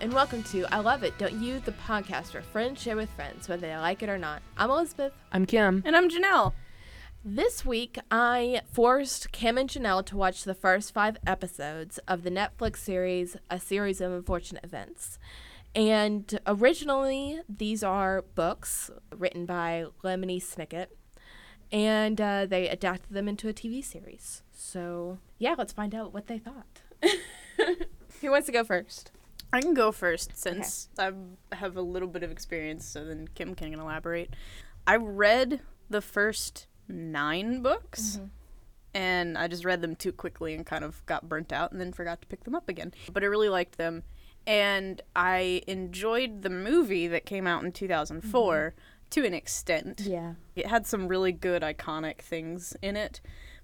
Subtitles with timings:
[0.00, 3.48] and welcome to I Love It, Don't You, the podcast where friends share with friends,
[3.48, 4.42] whether they like it or not.
[4.58, 5.14] I'm Elizabeth.
[5.32, 5.82] I'm Kim.
[5.86, 6.52] And I'm Janelle.
[7.24, 12.30] This week, I forced Kim and Janelle to watch the first five episodes of the
[12.30, 15.18] Netflix series A Series of Unfortunate Events.
[15.74, 20.88] And originally, these are books written by Lemony Snicket,
[21.72, 24.42] and uh, they adapted them into a TV series.
[24.52, 26.82] So, yeah, let's find out what they thought.
[28.20, 29.10] Who wants to go first?
[29.52, 31.12] I can go first since I
[31.52, 34.34] have a little bit of experience, so then Kim can elaborate.
[34.86, 38.16] I read the first nine books.
[38.16, 38.26] Mm-hmm.
[38.94, 41.92] And I just read them too quickly and kind of got burnt out and then
[41.92, 42.94] forgot to pick them up again.
[43.12, 44.04] But I really liked them.
[44.46, 48.78] And I enjoyed the movie that came out in 2004 mm-hmm.
[49.10, 50.00] to an extent.
[50.00, 50.34] Yeah.
[50.54, 53.20] It had some really good iconic things in it,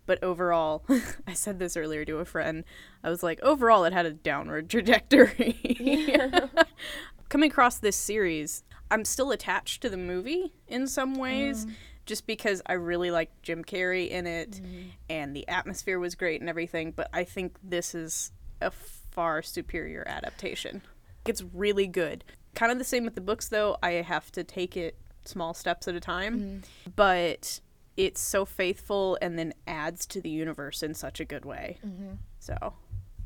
[0.06, 0.84] but overall,
[1.26, 2.64] I said this earlier to a friend.
[3.02, 6.18] I was like, overall, it had a downward trajectory.
[7.28, 11.64] Coming across this series, I'm still attached to the movie in some ways.
[11.64, 11.74] Mm-hmm.
[12.04, 14.88] Just because I really liked Jim Carrey in it mm-hmm.
[15.08, 20.02] and the atmosphere was great and everything, but I think this is a far superior
[20.08, 20.82] adaptation.
[21.24, 22.24] It's really good.
[22.56, 23.76] Kind of the same with the books, though.
[23.84, 26.90] I have to take it small steps at a time, mm-hmm.
[26.96, 27.60] but
[27.96, 31.78] it's so faithful and then adds to the universe in such a good way.
[31.86, 32.14] Mm-hmm.
[32.38, 32.74] So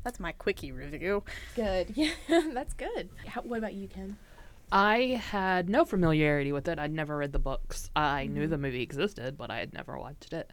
[0.03, 1.23] that's my quickie review.
[1.55, 1.93] Good.
[1.95, 2.11] Yeah,
[2.53, 3.09] that's good.
[3.25, 4.17] How, what about you, Kim?
[4.71, 6.77] I had no familiarity with it.
[6.77, 7.89] I'd never read the books.
[7.95, 8.51] I knew mm-hmm.
[8.51, 10.51] the movie existed, but I had never watched it.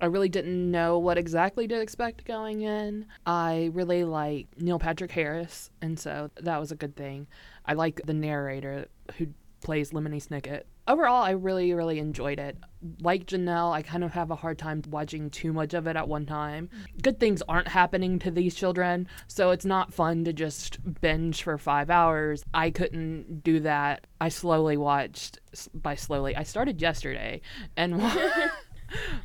[0.00, 3.06] I really didn't know what exactly to expect going in.
[3.24, 7.28] I really like Neil Patrick Harris, and so that was a good thing.
[7.64, 9.28] I like the narrator who
[9.62, 10.62] plays Lemony Snicket.
[10.88, 12.56] Overall, I really, really enjoyed it.
[13.00, 16.08] Like Janelle, I kind of have a hard time watching too much of it at
[16.08, 16.70] one time.
[17.00, 21.56] Good things aren't happening to these children, so it's not fun to just binge for
[21.56, 22.44] five hours.
[22.52, 24.08] I couldn't do that.
[24.20, 25.38] I slowly watched,
[25.72, 27.42] by slowly, I started yesterday
[27.76, 28.02] and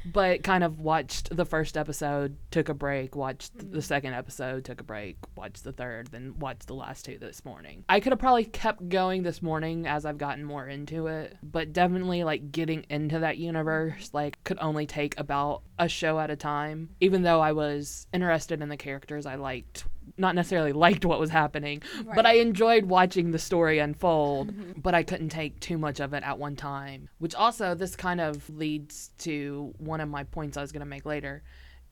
[0.06, 3.80] but kind of watched the first episode, took a break, watched the mm-hmm.
[3.80, 7.84] second episode, took a break, watched the third, then watched the last two this morning.
[7.90, 11.74] I could have probably kept going this morning as I've gotten more into it, but
[11.74, 16.36] definitely like getting into that universe like could only take about a show at a
[16.36, 16.90] time.
[17.00, 19.86] Even though I was interested in the characters, I liked
[20.18, 21.82] not necessarily liked what was happening,
[22.16, 24.80] but I enjoyed watching the story unfold, mm-hmm.
[24.80, 27.10] but I couldn't take too much of it at one time.
[27.20, 30.86] Which also this kind of leads to one of my points I was going to
[30.86, 31.44] make later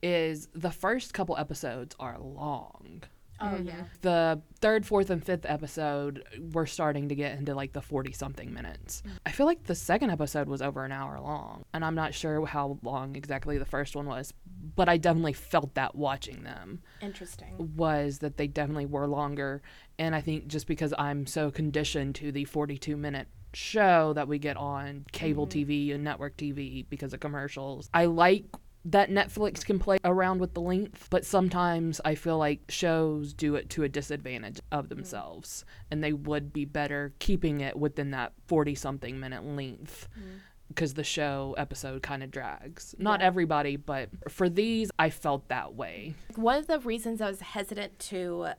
[0.01, 3.03] is the first couple episodes are long.
[3.39, 3.83] Oh um, yeah.
[4.01, 6.23] The third, fourth, and fifth episode,
[6.53, 9.03] we're starting to get into like the 40 something minutes.
[9.05, 9.11] Mm.
[9.25, 12.45] I feel like the second episode was over an hour long, and I'm not sure
[12.45, 14.33] how long exactly the first one was,
[14.75, 17.73] but I definitely felt that watching them Interesting.
[17.75, 19.61] was that they definitely were longer.
[19.99, 24.37] And I think just because I'm so conditioned to the 42 minute show that we
[24.37, 25.71] get on cable mm-hmm.
[25.71, 28.45] TV and network TV because of commercials, I like
[28.85, 33.55] that Netflix can play around with the length, but sometimes I feel like shows do
[33.55, 34.89] it to a disadvantage of mm.
[34.89, 40.39] themselves, and they would be better keeping it within that 40 something minute length mm.
[40.67, 42.93] because the show episode kind of drags.
[42.99, 46.13] Not everybody, but for these, I felt that way.
[46.35, 48.49] One of the reasons I was hesitant to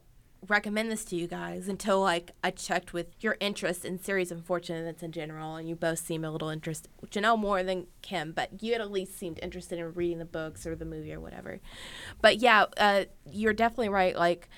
[0.49, 4.31] recommend this to you guys until like I checked with your interest in series
[4.77, 6.91] events in general, and you both seem a little interested.
[7.07, 10.75] Janelle more than Kim, but you at least seemed interested in reading the books or
[10.75, 11.61] the movie or whatever.
[12.21, 14.17] But yeah, uh, you're definitely right.
[14.17, 14.49] Like.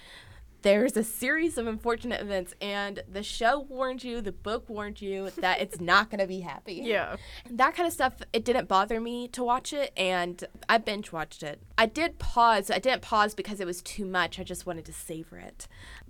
[0.63, 5.31] There's a series of unfortunate events, and the show warned you, the book warned you
[5.39, 6.83] that it's not going to be happy.
[6.89, 7.17] Yeah.
[7.51, 11.43] that kind of stuff it didn't bother me to watch it and i binge watched
[11.43, 14.85] it i did pause i didn't pause because it was too much i just wanted
[14.87, 15.69] to savor it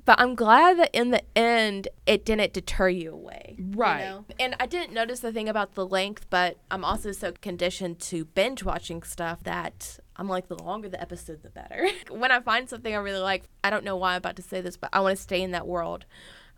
[0.09, 4.01] but i'm glad that in the end it didn't deter you away you Right.
[4.07, 4.25] know?
[4.41, 8.25] and i didn't notice the thing about the length but i'm also so conditioned to
[8.25, 12.69] binge watching stuff that i'm like the longer the episode the better when i find
[12.71, 15.01] something i really like i don't know why i'm about to say this but i
[15.01, 16.07] want to stay in that world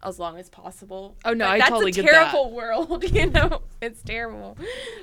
[0.02, 1.16] as long as possible.
[1.24, 2.08] Oh, no, But I that's totally a get that.
[2.08, 3.62] It's a terrible world, you know.
[3.82, 4.56] It's terrible.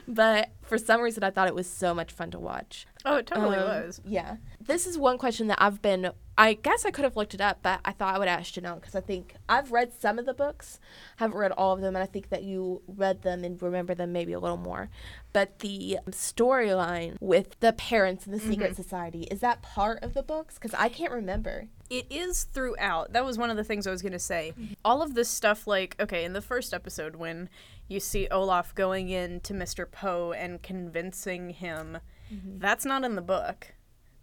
[0.07, 2.85] But for some reason I thought it was so much fun to watch.
[3.05, 4.01] Oh, it totally Um, was.
[4.05, 4.37] Yeah.
[4.59, 7.59] This is one question that I've been I guess I could have looked it up,
[7.63, 10.35] but I thought I would ask Janelle because I think I've read some of the
[10.35, 10.79] books,
[11.15, 14.11] haven't read all of them, and I think that you read them and remember them
[14.11, 14.89] maybe a little more.
[15.33, 20.21] But the storyline with the parents and the secret society is that part of the
[20.21, 20.55] books?
[20.55, 21.67] Because I can't remember.
[21.89, 23.13] It is throughout.
[23.13, 24.53] That was one of the things I was going to say.
[24.83, 27.49] All of this stuff, like, okay, in the first episode, when
[27.87, 29.89] you see Olaf going in to Mr.
[29.89, 31.99] Poe and convincing him,
[32.33, 32.59] mm-hmm.
[32.59, 33.73] that's not in the book,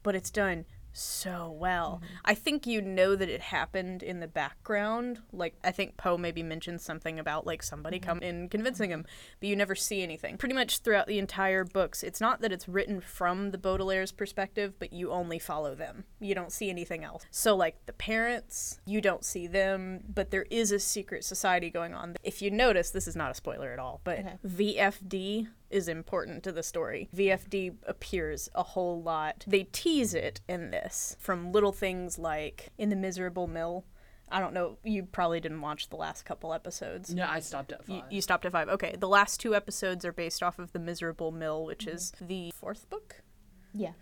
[0.02, 2.00] but it's done so well.
[2.02, 2.14] Mm-hmm.
[2.24, 5.18] I think you know that it happened in the background.
[5.32, 8.08] Like I think Poe maybe mentioned something about like somebody Mm-hmm.
[8.08, 9.04] come in convincing him,
[9.40, 10.36] but you never see anything.
[10.38, 14.74] Pretty much throughout the entire books, it's not that it's written from the Baudelaire's perspective,
[14.78, 16.04] but you only follow them.
[16.20, 17.24] You don't see anything else.
[17.30, 21.92] So like the parents, you don't see them, but there is a secret society going
[21.94, 22.14] on.
[22.22, 24.38] If you notice, this is not a spoiler at all, but Okay.
[24.46, 27.08] VFD is important to the story.
[27.14, 29.44] VFD appears a whole lot.
[29.46, 33.84] They tease it in this from little things like in the miserable mill.
[34.30, 37.12] I don't know, you probably didn't watch the last couple episodes.
[37.14, 38.12] No, I stopped at You, five.
[38.12, 38.68] you stopped at five.
[38.68, 42.26] Okay, the last two episodes are based off of the Miserable Mill, which is Mm-hmm.
[42.26, 43.22] the fourth book.
[43.74, 43.92] Yeah.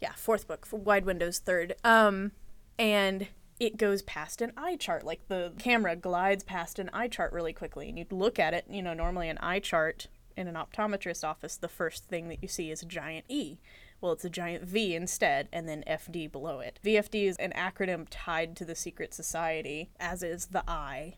[0.00, 1.74] Yeah, fourth book for Wide Windows third.
[1.84, 2.32] Um,
[2.78, 3.28] and
[3.60, 5.04] it goes past an eye chart.
[5.04, 8.64] Like the camera glides past an eye chart really quickly, and you look at it.
[8.70, 12.48] You know, normally an eye chart in an optometrist office, the first thing that you
[12.48, 13.58] see is a giant E.
[14.00, 16.80] Well, it's a giant V instead, and then FD below it.
[16.84, 21.16] VFD is an acronym tied to the secret society, as is the I.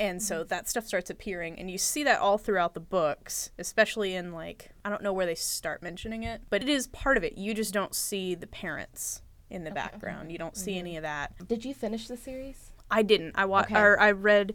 [0.00, 0.48] And so mm-hmm.
[0.48, 4.70] that stuff starts appearing, and you see that all throughout the books, especially in like,
[4.84, 7.38] I don't know where they start mentioning it, but it is part of it.
[7.38, 10.32] You just don't see the parents in the background.
[10.32, 10.80] You don't see mm-hmm.
[10.80, 11.46] any of that.
[11.46, 12.70] Did you finish the series?
[12.90, 13.32] I didn't.
[13.36, 13.80] I watched, Okay.
[13.80, 14.54] or I read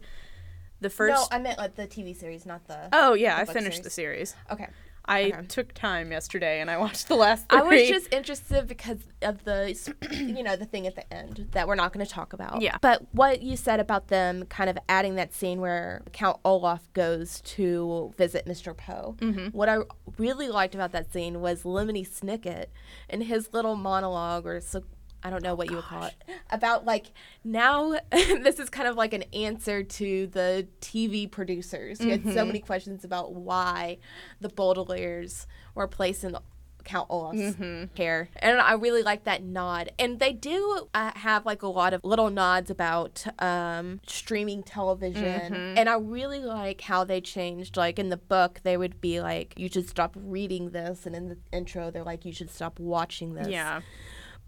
[0.84, 1.12] the first.
[1.12, 2.88] No, I meant like the TV series, not the.
[2.92, 4.36] oh, yeah, I book finished the series.
[4.52, 4.68] Okay.
[5.06, 5.46] I Okay.
[5.48, 7.58] took time yesterday and I watched the last three.
[7.58, 9.76] I was just interested because of the,
[10.12, 12.62] you know, the thing at the end that we're not going to talk about.
[12.62, 12.78] Yeah.
[12.80, 17.42] But what you said about them kind of adding that scene where Count Olaf goes
[17.42, 18.74] to visit Mr.
[18.74, 19.14] Poe.
[19.18, 19.48] Mm-hmm.
[19.48, 19.80] What I
[20.16, 22.66] really liked about that scene was Lemony Snicket
[23.10, 24.84] and his little monologue or so.
[25.24, 26.14] I don't know what you would call it.
[26.50, 27.06] About like
[27.42, 32.44] now, this is kind of like an answer to the TV producers who had so
[32.44, 33.96] many questions about why
[34.40, 36.36] the Baudelaires were placed in
[36.84, 37.56] Count Olaf's
[37.94, 38.28] care.
[38.36, 39.90] And I really like that nod.
[39.98, 45.74] And they do uh, have like a lot of little nods about um, streaming television.
[45.78, 47.76] And I really like how they changed.
[47.78, 51.06] Like in the book, they would be like, you should stop reading this.
[51.06, 53.48] And in the intro, they're like, you should stop watching this.
[53.48, 53.80] Yeah.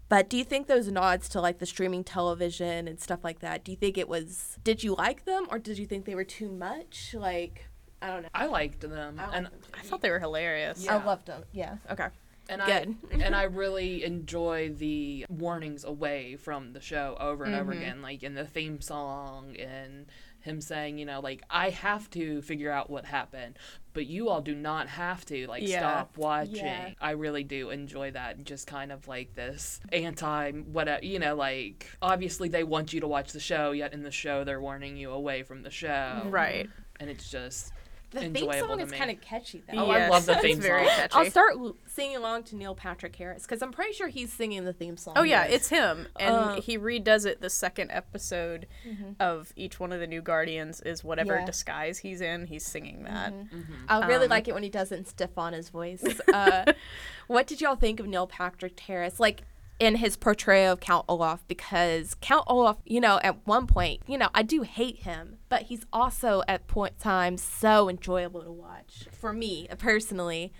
[0.09, 3.63] But do you think those nods to like the streaming television and stuff like that,
[3.63, 6.23] do you think it was, did you like them or did you think they were
[6.23, 7.13] too much?
[7.17, 7.67] Like,
[8.01, 8.29] I don't know.
[8.33, 9.53] I liked them, I liked and them.
[9.73, 10.85] I thought they were hilarious.
[10.85, 10.97] Yeah.
[10.97, 11.43] I loved them.
[11.51, 11.77] Yeah.
[11.91, 12.07] Okay.
[12.47, 12.95] and Good.
[13.11, 17.81] I and I really enjoy the warnings away from the show over and over mm-hmm.
[17.81, 20.05] again, like in the theme song and
[20.47, 23.57] him saying, you know, like I have to figure out what happened,
[23.93, 25.79] but you all do not have to like Yeah.
[25.79, 26.55] stop watching.
[26.55, 26.91] Yeah.
[27.01, 31.87] I really do enjoy that, just kind of like this anti whatever, you know, like
[32.01, 35.11] obviously they want you to watch the show, yet in the show they're warning you
[35.11, 36.69] away from the show, Right.
[36.99, 37.73] and it's just
[38.11, 39.79] The theme song to is kind of catchy though.
[39.85, 40.95] Oh, I love the theme it's very song.
[40.95, 41.15] catchy.
[41.17, 41.55] I'll start
[41.87, 45.15] singing along to Neil Patrick Harris because I'm pretty sure he's singing the theme song.
[45.17, 45.55] Oh yeah, here.
[45.55, 47.41] it's him, and Uh, he redoes it.
[47.41, 48.67] The second episode
[49.19, 51.45] of each one of the new Guardians is whatever Yeah.
[51.45, 52.45] disguise he's in.
[52.45, 53.33] He's singing that.
[53.89, 56.03] I really um, like it when he doesn't stiff on his voice.
[56.33, 56.71] Uh,
[57.27, 59.19] what did y'all think of Neil Patrick Harris?
[59.19, 59.41] Like
[59.79, 64.17] in his portrayal of Count Olaf, because Count Olaf, you know, at one point, you
[64.17, 69.05] know, I do hate him, but he's also at point times so enjoyable to watch.
[69.11, 70.51] For me personally,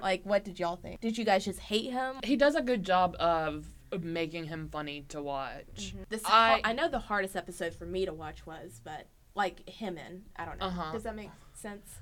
[0.00, 1.00] like, what did y'all think?
[1.00, 2.16] Did you guys just hate him?
[2.24, 5.92] he does a good job of of making him funny to watch.
[5.94, 6.02] Mm-hmm.
[6.08, 9.68] This I- I, I know the hardest episode for me to watch was, but like
[9.68, 10.66] him in, I don't know.
[10.68, 10.92] Uh-huh.
[10.92, 11.96] Does that make sense?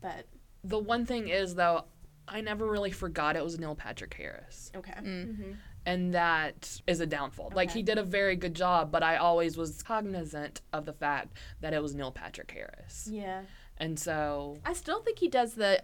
[0.00, 0.26] But
[0.64, 1.84] The one thing is though,
[2.26, 4.72] I never really forgot it was Neil Patrick Harris.
[4.74, 4.92] okay.
[4.92, 5.30] Mm-hmm.
[5.42, 5.52] Mm-hmm.
[5.86, 7.52] And that is a downfall.
[7.54, 11.36] Like he did a very good job, but I always was cognizant of the fact
[11.60, 13.08] that it was Neil Patrick Harris.
[13.10, 13.42] Yeah.
[13.76, 15.82] And so I still think he does the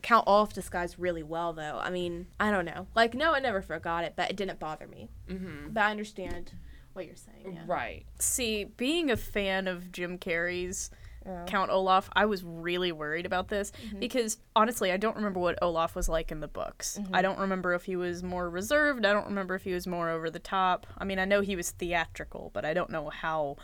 [0.00, 1.78] Count Olaf disguise really well, though.
[1.82, 2.86] I mean, I don't know.
[2.94, 5.10] Like, no, I never forgot it, but it didn't bother me.
[5.28, 5.72] mhm.
[5.74, 6.52] But I understand
[6.92, 7.54] what you're saying.
[7.54, 7.62] Yeah.
[7.66, 8.04] right.
[8.18, 10.90] See, being a fan of Jim Carrey's
[11.46, 13.98] Count Olaf, I was really worried about this mm-hmm.
[13.98, 16.98] because honestly, I don't remember what Olaf was like in the books.
[17.00, 17.14] Mm-hmm.
[17.14, 19.06] I don't remember if he was more reserved.
[19.06, 20.86] I don't remember if he was more over the top.
[20.98, 23.56] I mean, I know he was theatrical, but I don't know how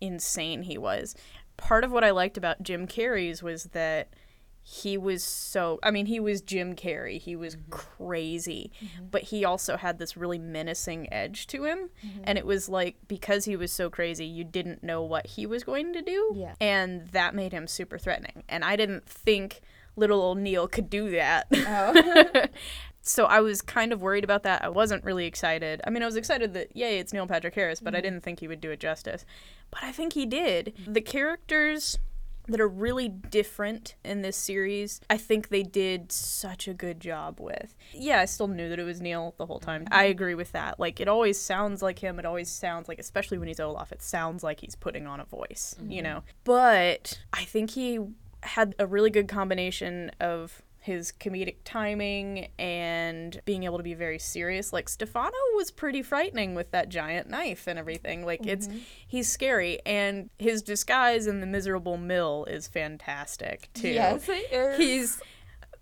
[0.00, 1.14] insane he was.
[1.56, 4.14] Part of what I liked about Jim Carrey's was that
[4.62, 7.18] he was so I mean he was Jim Carrey.
[7.18, 7.70] He was mm-hmm.
[7.70, 9.06] crazy, mm-hmm.
[9.10, 11.90] but he also had this really menacing edge to him.
[12.04, 12.20] Mm-hmm.
[12.24, 15.64] And it was like because he was so crazy, you didn't know what he was
[15.64, 16.32] going to do.
[16.36, 16.54] Yeah.
[16.60, 18.44] And that made him super threatening.
[18.48, 19.60] And I didn't think
[19.96, 21.46] little old Neil could do that.
[21.52, 22.44] Oh.
[23.02, 24.64] so I was kind of worried about that.
[24.64, 25.80] I wasn't really excited.
[25.84, 28.40] I mean, I was excited that yay, it's Neil Patrick Harris, but I didn't think
[28.40, 29.24] he would do it justice.
[29.70, 30.74] But I think he did.
[30.86, 31.98] The characters
[32.46, 37.38] that are really different in this series, I think they did such a good job
[37.40, 37.74] with.
[37.92, 39.86] Yeah, I still knew that it was Neil the whole time.
[39.90, 40.80] I agree with that.
[40.80, 42.18] Like, it always sounds like him.
[42.18, 45.24] It always sounds like, especially when he's Olaf, it sounds like he's putting on a
[45.24, 46.04] voice, you mm-hmm.
[46.04, 46.22] know?
[46.44, 48.00] But I think he
[48.42, 54.18] had a really good combination of his comedic timing and being able to be very
[54.18, 54.72] serious.
[54.72, 58.24] Like Stephano was pretty frightening with that giant knife and everything.
[58.24, 58.78] Like it's mm-hmm.
[59.06, 63.90] he's scary and his disguise in the miserable mill is fantastic too.
[63.90, 64.78] Yes, it is.
[64.78, 65.20] He's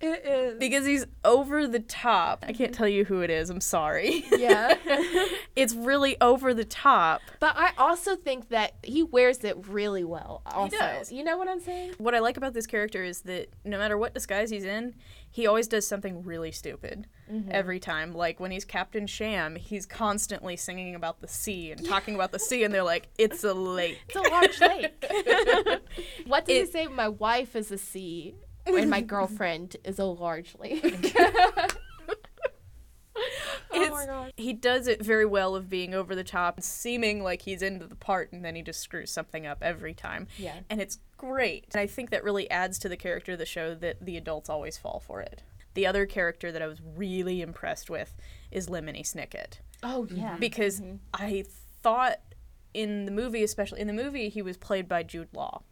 [0.00, 0.58] it is.
[0.58, 2.44] because he's over the top.
[2.46, 3.50] I can't tell you who it is.
[3.50, 4.24] I'm sorry.
[4.30, 4.76] Yeah.
[5.56, 7.20] it's really over the top.
[7.40, 10.42] but I also think that he wears it really well.
[10.46, 11.10] Also, does.
[11.10, 11.94] you know what I'm saying?
[11.98, 14.94] What I like about this character is that no matter what disguise he's in,
[15.30, 17.50] he always does something really stupid mm-hmm.
[17.50, 18.14] every time.
[18.14, 22.38] Like when he's Captain Sham, he's constantly singing about the sea and talking about the
[22.38, 25.80] sea, and they're like, "It's a lake." It's a large lake.
[26.26, 26.86] what did he say?
[26.86, 28.34] My wife is a sea,
[28.76, 31.14] and my girlfriend is a large lake.
[33.72, 34.32] oh my god.
[34.36, 37.96] He does it very well of being over the top, seeming like he's into the
[37.96, 40.26] part, and then he just screws something up every time.
[40.36, 40.60] Yeah.
[40.70, 41.66] And it's great.
[41.72, 44.48] And I think that really adds to the character of the show that the adults
[44.48, 45.42] always fall for it.
[45.74, 48.14] The other character that I was really impressed with
[48.50, 49.60] is Lemony Snicket.
[49.82, 50.30] Oh yeah.
[50.30, 50.40] Mm-hmm.
[50.40, 50.96] because mm-hmm.
[51.14, 51.44] I
[51.82, 52.18] thought
[52.74, 55.62] in the movie, especially in the movie, he was played by Jude Law,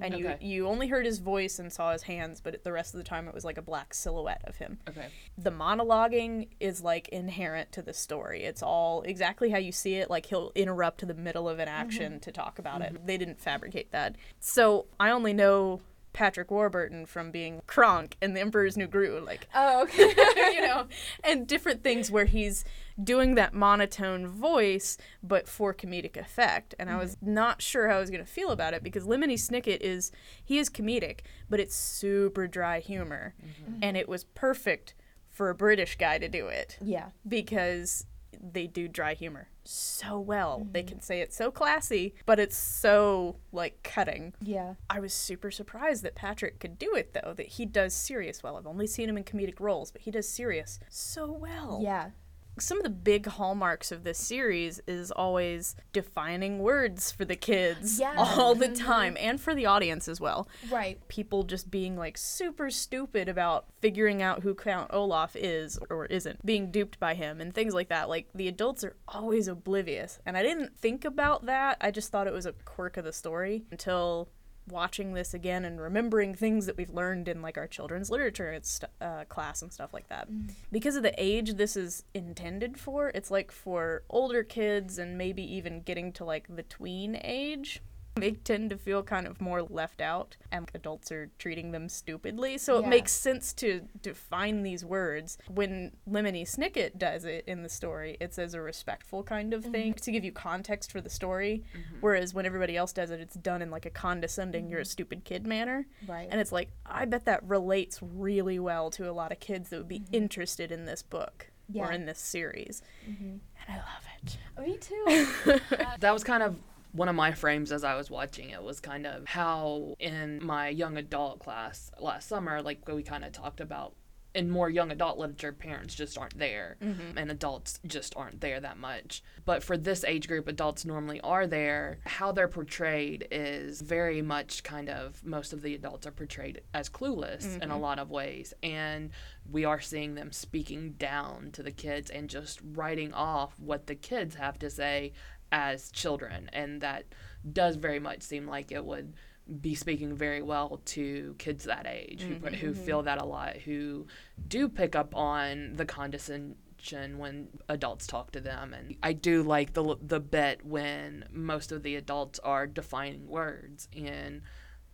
[0.00, 0.38] and Okay.
[0.40, 3.04] you you only heard his voice and saw his hands, but the rest of the
[3.04, 4.78] time it was like a black silhouette of him.
[4.88, 5.08] Okay.
[5.38, 8.44] The monologuing is like inherent to the story.
[8.44, 10.10] It's all exactly how you see it.
[10.10, 12.20] Like he'll interrupt the middle of an action mm-hmm.
[12.20, 12.94] to talk about it.
[12.94, 13.06] Mm-hmm.
[13.06, 14.16] They didn't fabricate that.
[14.40, 15.80] So I only know
[16.14, 19.24] Patrick Warburton from being Kronk in The Emperor's New Groove.
[19.24, 20.14] Like Oh okay.
[20.54, 20.86] you know,
[21.22, 22.64] and different things where he's
[23.02, 26.74] doing that monotone voice, but for comedic effect.
[26.78, 27.00] And I mm-hmm.
[27.02, 30.12] was not sure how I was going to feel about it because Lemony Snicket is,
[30.42, 33.34] he is comedic, but it's super dry humor.
[33.44, 33.80] Mm-hmm.
[33.82, 34.94] And it was perfect
[35.28, 37.08] for a British guy to do it yeah.
[37.26, 38.06] because
[38.52, 40.66] they do dry humor so well.
[40.70, 40.88] They mm-hmm.
[40.88, 44.34] can say it so classy, but it's so like cutting.
[44.40, 44.74] Yeah.
[44.90, 48.56] I was super surprised that Patrick could do it though, that he does serious well.
[48.56, 51.80] I've only seen him in comedic roles, but he does serious so well.
[51.82, 52.10] Yeah.
[52.58, 57.98] Some of the big hallmarks of this series is always defining words for the kids
[57.98, 58.14] Yeah.
[58.16, 58.84] all the mm-hmm.
[58.84, 60.48] time and for the audience as well.
[60.70, 61.00] Right.
[61.08, 66.44] People just being like super stupid about figuring out who Count Olaf is or isn't,
[66.46, 68.08] being duped by him and things like that.
[68.08, 70.20] Like the adults are always oblivious.
[70.24, 71.78] And I didn't think about that.
[71.80, 74.28] I just thought it was a quirk of the story until
[74.68, 78.90] watching this again and remembering things that we've learned in like our children's literature st-
[79.00, 80.28] uh, class and stuff like that.
[80.72, 85.42] Because of the age this is intended for, it's like for older kids and maybe
[85.42, 87.82] even getting to like the tween age.
[88.16, 92.58] They tend to feel kind of more left out, and adults are treating them stupidly.
[92.58, 92.86] So Yeah.
[92.86, 95.36] it makes sense to define these words.
[95.48, 99.94] When Lemony Snicket does it in the story, it's as a respectful kind of thing
[99.94, 100.04] mm-hmm.
[100.04, 101.64] to give you context for the story.
[101.72, 101.96] Mm-hmm.
[102.00, 104.88] Whereas when everybody else does it, it's done in like a condescending, you're a mm-hmm.
[104.88, 105.86] stupid kid manner.
[106.06, 106.28] Right.
[106.30, 109.78] And it's like, I bet that relates really well to a lot of kids that
[109.78, 112.82] would be interested in this book or in this series.
[113.06, 114.38] And I love it.
[114.60, 115.58] Me too.
[115.98, 116.56] that was kind of
[116.94, 120.68] one of my frames as I was watching it was kind of how in my
[120.68, 123.94] young adult class last summer, like we kind of talked about
[124.34, 127.16] in more young adult literature, parents just aren't there mm-hmm.
[127.16, 129.22] and adults just aren't there that much.
[129.44, 132.00] But for this age group, adults normally are there.
[132.04, 136.88] How they're portrayed is very much kind of most of the adults are portrayed as
[136.88, 137.82] clueless in a mm-hmm.
[137.82, 138.52] lot of ways.
[138.62, 139.10] And
[139.48, 143.94] we are seeing them speaking down to the kids and just writing off what the
[143.94, 145.12] kids have to say
[145.52, 146.50] as children.
[146.52, 147.04] And that
[147.50, 149.14] does very much seem like it would
[149.60, 153.06] be speaking very well to kids that age who, mm-hmm, who feel mm-hmm.
[153.06, 154.06] that a lot, who
[154.48, 158.72] do pick up on the condescension when adults talk to them.
[158.72, 163.88] And I do like the the bit when most of the adults are defining words
[163.94, 164.40] and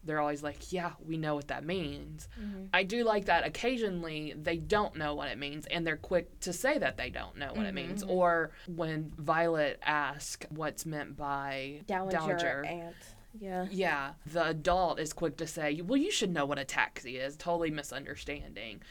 [0.05, 2.29] they're always like, yeah, we know what that means.
[2.41, 2.65] Mm-hmm.
[2.73, 6.53] I do like that occasionally they don't know what it means and they're quick to
[6.53, 8.03] say that they don't know what it mm-hmm, means.
[8.03, 8.13] Mm-hmm.
[8.13, 12.97] Or when Violet asks what's meant by Dowager, aunt.
[13.39, 13.67] Yeah.
[13.71, 17.37] yeah, the adult is quick to say, well, you should know what a taxi is,
[17.37, 18.83] totally misunderstanding.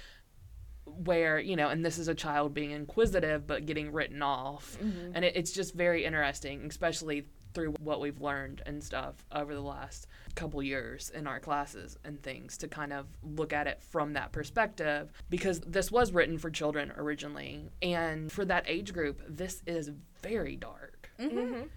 [0.85, 4.77] Where, you know, and this is a child being inquisitive but getting written off.
[5.13, 9.61] And it, it's just very interesting, especially through what we've learned and stuff over the
[9.61, 10.07] last
[10.39, 14.31] couple years in our classes and things to kind of look at it from that
[14.31, 19.91] perspective because this was written for children originally and for that age group this is
[20.21, 21.09] very dark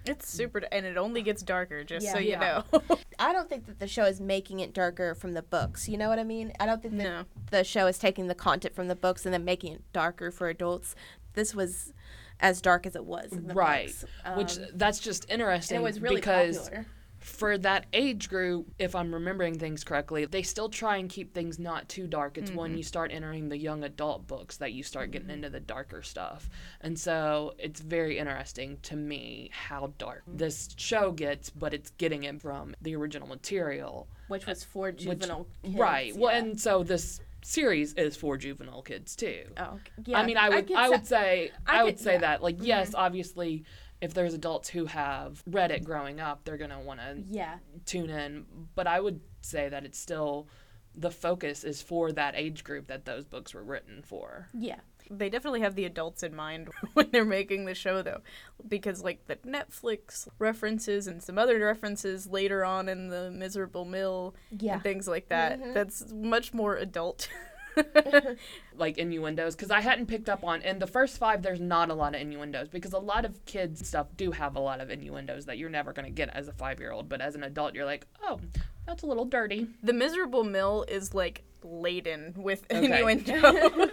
[0.07, 2.63] It's super, and it only gets darker, just so you Yeah.
[2.73, 2.83] know.
[3.19, 5.89] I don't think that the show is making it darker from the books.
[5.89, 6.53] You know what I mean?
[6.61, 7.25] I don't think that No.
[7.51, 10.49] the show is taking the content from the books and then making it darker for
[10.49, 10.95] adults.
[11.35, 11.93] This was
[12.39, 13.87] as dark as it was in the right.
[13.87, 14.05] books.
[14.37, 16.87] Which Um, that's just interesting and it was really because popular.
[17.23, 21.59] For that age group, if I'm remembering things correctly, they still try and keep things
[21.59, 22.37] not too dark.
[22.37, 22.59] It's Mm-hmm.
[22.59, 26.03] when you start entering the young adult books that you start getting into the darker
[26.03, 26.51] stuff.
[26.81, 32.25] And so it's very interesting to me how dark this show gets, but it's getting
[32.25, 34.09] it from the original material.
[34.29, 35.77] Which was for which- juvenile kids.
[35.77, 36.17] right.
[36.17, 39.45] Well, and so this series is for juvenile kids too.
[39.57, 40.19] Oh, yeah.
[40.19, 42.17] I mean, I would, get I, would say, I I, would say yeah.
[42.17, 42.21] Mm-hmm.
[42.23, 43.65] that, like, yes, obviously,
[44.03, 47.59] if there's adults who have read it growing up, they're gonna want to Yeah.
[47.87, 48.45] tune in.
[48.75, 50.49] But I would say that it's still
[50.95, 54.49] the focus is for that age group that those books were written for.
[54.53, 54.81] Yeah.
[55.11, 58.23] they definitely have the adults in mind when they're making the show, though,
[58.67, 64.35] because like the Netflix references and some other references later on in the Miserable Mill
[64.51, 64.75] Yeah.
[64.75, 65.61] and things like that.
[65.61, 65.73] Mm-hmm.
[65.75, 67.29] That's much more adult.
[68.77, 71.43] like innuendos because I hadn't picked up on in the first five.
[71.43, 74.61] There's not a lot of innuendos because a lot of kids stuff do have a
[74.61, 77.35] lot of innuendos that you're never gonna get as a five year old, but as
[77.35, 78.41] an adult, you're like, oh,
[78.87, 79.69] that's a little dirty.
[79.83, 82.85] the Miserable Mill is like laden with Okay.
[82.85, 83.89] innuendo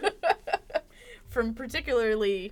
[1.29, 2.51] from particularly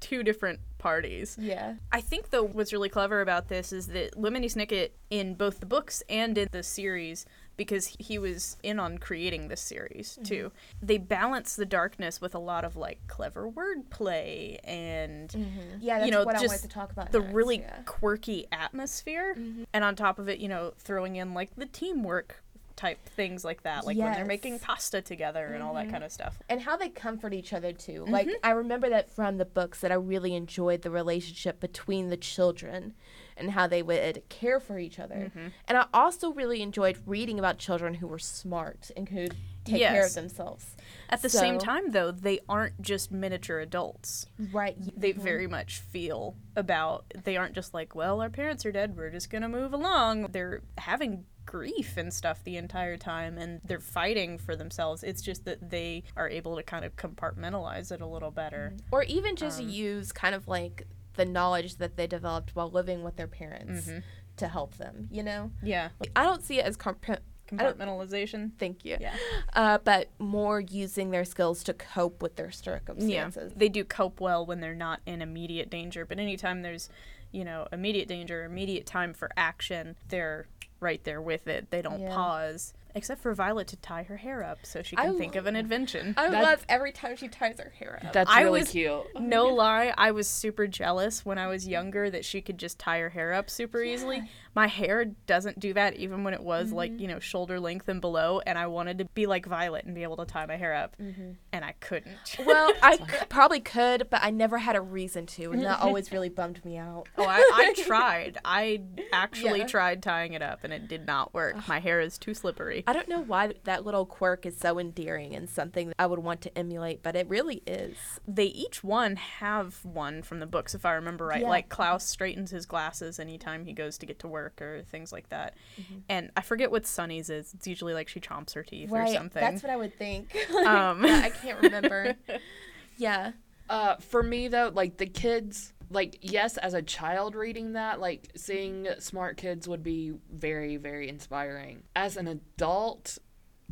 [0.00, 1.36] two different parties.
[1.40, 1.74] Yeah.
[1.90, 5.66] I think though what's really clever about this is that Lemony Snicket in both the
[5.66, 7.26] books and in the series
[7.58, 10.22] because he was in on creating this series mm-hmm.
[10.22, 10.52] too.
[10.80, 15.60] They balance the darkness with a lot of like clever wordplay and mm-hmm.
[15.80, 17.12] Yeah, that's you know what I just wanted to talk about.
[17.12, 17.80] the next, really yeah.
[17.84, 19.64] quirky atmosphere mm-hmm.
[19.74, 22.42] and on top of it, you know, throwing in like the teamwork
[22.78, 26.12] type things like that, like when they're making pasta together and all that kind of
[26.12, 26.38] stuff.
[26.48, 28.02] and how they comfort each other too.
[28.02, 28.12] Mm-hmm.
[28.12, 32.16] Like I remember that from the books that I really enjoyed the relationship between the
[32.16, 32.94] children
[33.36, 35.32] and how they would care for each other.
[35.36, 35.48] Mm-hmm.
[35.66, 39.26] And I also really enjoyed reading about children who were smart and who
[39.64, 40.76] take care of themselves.
[41.10, 44.26] At the same time though, they aren't just miniature adults.
[44.52, 44.76] Right.
[44.96, 49.10] they very much feel about they aren't just like well our parents are dead we're
[49.10, 54.36] just gonna move along they're having grief and stuff the entire time and they're fighting
[54.36, 58.30] for themselves it's just that they are able to kind of compartmentalize it a little
[58.30, 62.70] better Or even just Um, use kind of like the knowledge that they developed while
[62.70, 63.98] living with their parents Mm-hmm.
[64.36, 65.50] to help them, you know?
[65.62, 67.02] yeah Like, I don't see it as comp-
[67.50, 68.98] compartmentalization Thank you.
[69.00, 69.14] Yeah.
[69.54, 73.52] Uh, but more using their skills to cope with their yeah circumstances.
[73.56, 76.90] they do cope well when they're not in immediate danger but anytime there's
[77.32, 80.46] you know immediate danger immediate time for action they're
[80.80, 82.14] right there with it they don't Yeah.
[82.14, 85.46] pause except for violet to tie her hair up so she I can think of
[85.46, 88.12] an invention I That- love every time she ties her hair up.
[88.12, 89.20] That's I really was- cute.
[89.20, 92.98] No lie, I was super jealous when I was younger that she could just tie
[93.00, 94.28] her hair up super easily.
[94.54, 97.00] My hair doesn't do that even when it was like, mm-hmm.
[97.00, 100.02] you know, shoulder length and below and I wanted to be like Violet and be
[100.02, 101.32] able to tie my hair up mm-hmm.
[101.52, 102.36] and I couldn't.
[102.44, 106.12] well, I c- probably could, but I never had a reason to, and that always
[106.12, 107.08] really bummed me out.
[107.16, 108.38] Oh, I, I tried.
[108.44, 108.82] I
[109.12, 109.66] actually Yeah.
[109.66, 111.68] tried tying it up and it did not work.
[111.68, 112.84] My hair is too slippery.
[112.86, 116.20] I don't know why that little quirk is so endearing and something that I would
[116.20, 117.96] want to emulate, but it really is.
[118.26, 121.42] They each one have one from the books, if I remember right.
[121.42, 121.48] Yeah.
[121.48, 125.28] Like Klaus straightens his glasses anytime he goes to get to work or things like
[125.30, 125.54] that.
[125.80, 125.98] Mm-hmm.
[126.08, 127.54] And I forget what Sunny's is.
[127.54, 129.40] It's usually like she chomps her teeth or something.
[129.40, 130.36] That's what I would think.
[130.66, 132.14] Um, Yeah, I can't remember.
[132.96, 133.32] yeah.
[133.68, 138.30] Uh, for me though, like the kids, like yes, as a child reading that, like
[138.36, 141.82] seeing smart kids would be very, very inspiring.
[141.94, 143.18] As an adult,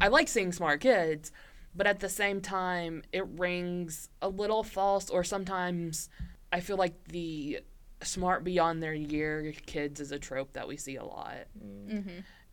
[0.00, 1.32] I like seeing smart kids,
[1.74, 6.08] but at the same time, it rings a little false, or sometimes
[6.52, 7.60] I feel like the
[8.02, 11.46] smart beyond their year kids is a trope that we see a lot.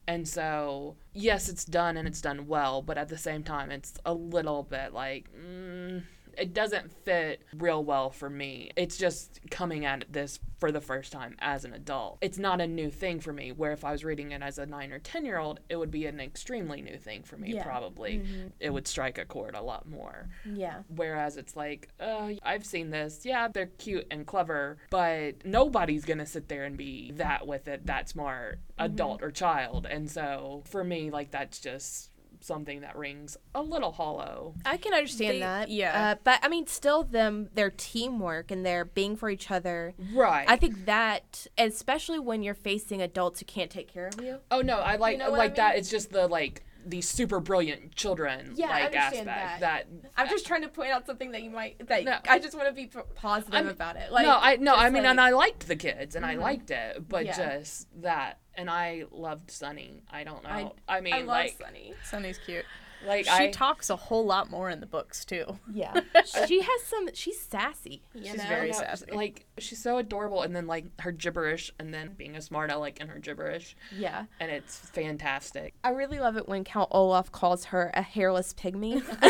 [0.08, 3.94] And so, yes, it's done and it's done well, but at the same time, it's
[4.06, 6.04] a little bit like, mm,
[6.38, 8.72] it doesn't fit real well for me.
[8.76, 12.18] It's just coming at this for the first time as an adult.
[12.22, 14.66] It's not a new thing for me, where if I was reading it as a
[14.66, 17.64] nine or 10 year old, it would be an extremely new thing for me, Yeah.
[17.64, 18.24] probably.
[18.60, 20.30] It would strike a chord a lot more.
[20.46, 20.84] Yeah.
[20.88, 23.26] Whereas it's like, uh, I've seen this.
[23.26, 27.86] Yeah, they're cute and clever, but nobody's gonna sit there and be that with it,
[27.88, 29.86] that smart, adult or child.
[29.86, 32.10] And so for me, like that's just
[32.44, 34.56] something that rings a little hollow.
[34.66, 35.70] I can understand They- that.
[35.70, 36.12] yeah.
[36.12, 39.94] Uh, but I mean, still, them their teamwork and their being for each other.
[40.14, 40.46] Right.
[40.48, 44.40] I think that, especially when you're facing adults who can't take care of you.
[44.52, 45.78] Oh no, I like know what I like that.
[45.78, 49.88] It's just the like these super brilliant children Yeah, like aspect that.
[50.18, 52.18] I'm just trying to point out something that you might that No.
[52.28, 54.12] I just want to be positive I'm- about it.
[54.12, 56.30] Like no, I no, I mean, like- and I liked the kids, and Mhm.
[56.30, 57.36] I liked it, but Yeah.
[57.58, 60.04] just that, and I loved Sunny.
[60.12, 60.50] I don't know.
[60.88, 61.94] I- I, mean, I love like, Sunny.
[62.04, 62.66] Sunny's cute.
[63.06, 65.60] Like She I, talks a whole lot more in the books too.
[65.72, 65.94] Yeah,
[66.48, 67.10] she has some.
[67.14, 68.02] She's sassy.
[68.14, 68.44] You She's know?
[68.48, 69.06] very I don't know, sassy.
[69.12, 73.00] Like she's so adorable, and then like her gibberish, and then being a smart aleck
[73.02, 75.74] in her gibberish, Yeah, and it's fantastic.
[75.84, 79.04] I really love it when Count Olaf calls her a hairless pygmy.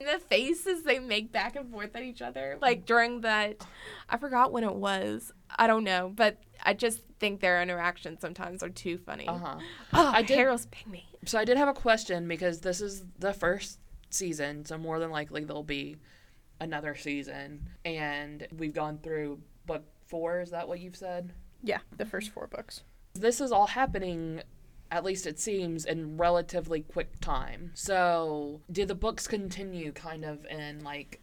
[0.00, 3.64] the faces they make back and forth at each other, like during that,
[4.08, 5.32] I forgot when it was.
[5.54, 9.28] I don't know, but I just think their interactions sometimes are too funny.
[9.28, 9.58] Uh huh.
[9.92, 11.02] Oh, I did- hairless pygmy.
[11.24, 13.78] So I did have a question because this is the first
[14.10, 15.96] season, so more than likely there'll be
[16.60, 20.40] another season, and we've gone through book four.
[20.40, 21.32] Is that what you've said?
[21.62, 22.82] Yeah, the first four books.
[23.14, 24.42] This is all happening,
[24.90, 27.70] at least it seems, in relatively quick time.
[27.74, 31.20] So do the books continue kind of in like?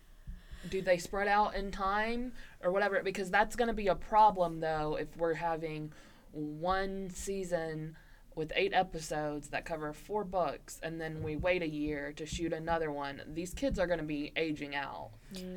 [0.70, 3.02] Do they spread out in time or whatever?
[3.02, 5.92] Because that's going to be a problem though if we're having
[6.32, 7.96] one season
[8.36, 12.54] with eight episodes that cover four books and then we wait a year to shoot
[12.54, 13.22] another one.
[13.28, 15.10] These kids are going to be aging out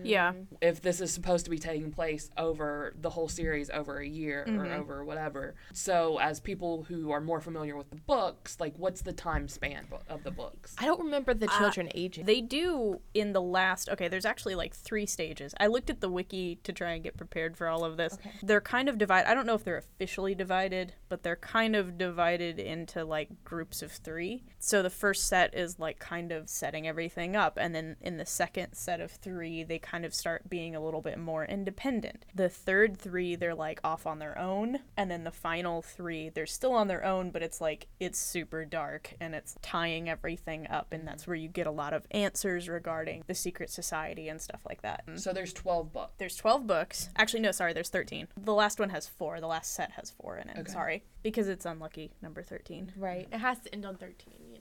[0.02, 0.32] Yeah.
[0.60, 4.42] if this is supposed to be taking place over the whole series over a year
[4.42, 4.78] or Mhm.
[4.78, 5.54] over whatever.
[5.72, 9.86] So, as people who are more familiar with the books, like what's the time span
[10.08, 10.74] of the books?
[10.78, 12.26] I don't remember the Uh, children aging.
[12.26, 13.88] They do in the last.
[13.88, 15.54] Okay, there's actually like three stages.
[15.60, 18.14] I looked at the wiki to try and get prepared for all of this.
[18.14, 18.32] Okay.
[18.42, 19.28] They're kind of divided.
[19.30, 23.82] I don't know if they're officially divided, but they're kind of divided into like groups
[23.82, 24.42] of three.
[24.58, 28.26] So the first set is like kind of setting everything up, and then in the
[28.26, 32.24] second set of three, they kind of start being a little bit more independent.
[32.34, 36.46] The third three, they're like off on their own, and then the final three, they're
[36.46, 40.92] still on their own, but it's like it's super dark and it's tying everything up,
[40.92, 44.62] and that's where you get a lot of answers regarding the secret society and stuff
[44.66, 45.04] like that.
[45.16, 46.12] So, there's 12 books.
[46.18, 47.10] There's 12 books.
[47.16, 48.28] Actually, no, sorry, there's 13.
[48.36, 49.40] The last one has four.
[49.40, 50.58] The last set has four in it.
[50.58, 50.72] Okay.
[50.72, 51.04] Sorry.
[51.22, 52.92] Because it's unlucky, number 13.
[52.96, 53.28] right.
[53.32, 54.58] It has to end on 13, you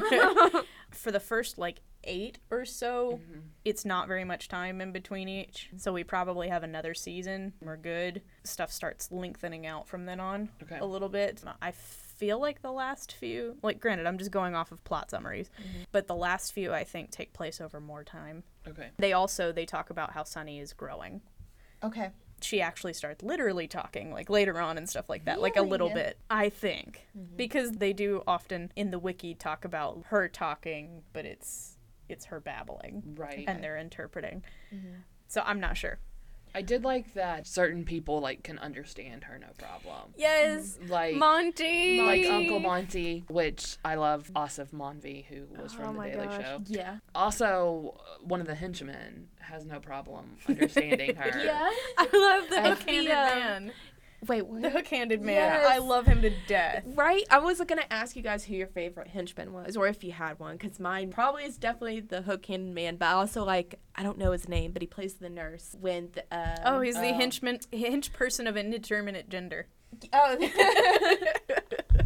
[0.00, 0.62] know.
[0.90, 3.40] For the first, like, eight or so, Mhm.
[3.64, 5.70] it's not very much time in between each.
[5.76, 7.54] So we probably have another season.
[7.60, 8.22] We're good.
[8.44, 10.78] Stuff starts lengthening out from then on Okay.
[10.78, 11.42] a little bit.
[11.62, 15.50] I feel like the last few, like, granted, I'm just going off of plot summaries,
[15.92, 18.44] but the last few, I think, take place over more time.
[18.68, 18.90] Okay.
[18.98, 21.22] They also, they talk about how Sunny is growing.
[21.82, 22.10] okay.
[22.44, 25.88] She actually starts literally talking like later on and stuff like that like a little
[25.88, 26.02] Really?
[26.02, 27.06] bit i think.
[27.16, 27.36] Mm-hmm.
[27.36, 31.78] Because they do often in the wiki talk about her talking but it's
[32.08, 33.44] it's her babbling Right.
[33.48, 34.44] and they're interpreting.
[34.74, 34.94] Mm-hmm.
[35.28, 35.98] So i'm not sure
[36.54, 40.12] I did like that certain people like can understand her no problem.
[40.16, 45.86] yes Like monty like Uncle Monty, which I love Aasif Mandvi, who was Oh from
[45.94, 46.42] the my Daily gosh.
[46.42, 46.60] Show.
[46.66, 46.98] Yeah.
[47.14, 51.42] Also, uh, one of the henchmen has no problem understanding her.
[51.44, 51.70] Yeah.
[51.98, 53.72] i love the And- hook-handed The, um, man
[54.28, 55.66] Wait, the hook-handed man Yes.
[55.70, 57.24] i love him to death Right?
[57.30, 60.38] I was gonna ask you guys who your favorite henchman was, or if you had
[60.38, 62.96] one, because mine probably is definitely the hook-handed man.
[62.96, 66.08] But I also like I don't know his name, but he plays the nurse when
[66.12, 67.14] the, uh, oh he's the Oh.
[67.14, 69.66] henchman hench person of indeterminate gender
[70.12, 70.36] oh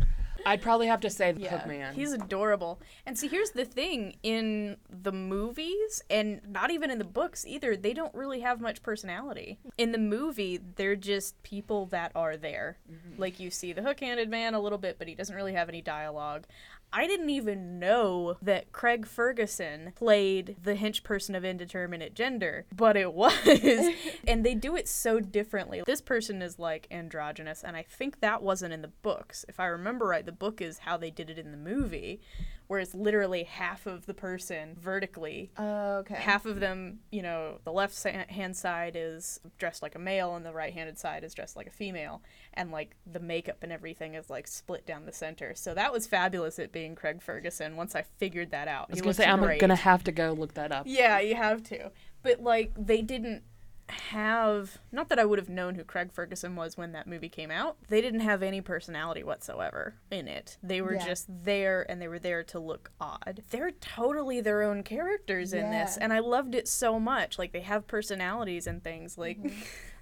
[0.48, 1.58] I'd probably have to say the Yeah.
[1.58, 1.92] Hookman.
[1.94, 2.80] He's adorable.
[3.06, 7.76] And see, here's the thing in the movies, and not even in the books either,
[7.76, 9.58] they don't really have much personality.
[9.76, 12.78] In the movie, they're just people that are there.
[12.90, 13.20] Mm-hmm.
[13.20, 15.68] Like you see the hook handed man a little bit, but he doesn't really have
[15.68, 16.46] any dialogue.
[16.92, 22.96] I didn't even know that Craig Ferguson played the hench person of indeterminate gender, but
[22.96, 23.34] it was.
[24.26, 25.82] and they do it so differently.
[25.86, 29.44] This person is like androgynous, and I think that wasn't in the books.
[29.48, 32.20] If I remember right, the book is how they did it in the movie,
[32.68, 35.50] where it's literally half of the person vertically.
[35.56, 36.14] Oh, okay.
[36.14, 40.46] Half of them, you know, the left hand side is dressed like a male, and
[40.46, 42.22] the right handed side is dressed like a female.
[42.54, 45.54] And like the makeup and everything is like split down the center.
[45.54, 48.86] So that was fabulous at being Craig Ferguson once I figured that out.
[48.90, 50.84] I was gonna looked say I'm gonna have to go look that up.
[50.86, 51.90] Yeah, you have to.
[52.22, 53.44] But like they didn't
[53.90, 57.50] have not that I would have known who Craig Ferguson was when that movie came
[57.50, 57.76] out.
[57.88, 60.58] They didn't have any personality whatsoever in it.
[60.62, 61.06] They were Yeah.
[61.06, 63.42] just there and they were there to look odd.
[63.50, 67.38] They're totally their own characters in this and I loved it so much.
[67.38, 69.38] Like they have personalities and things like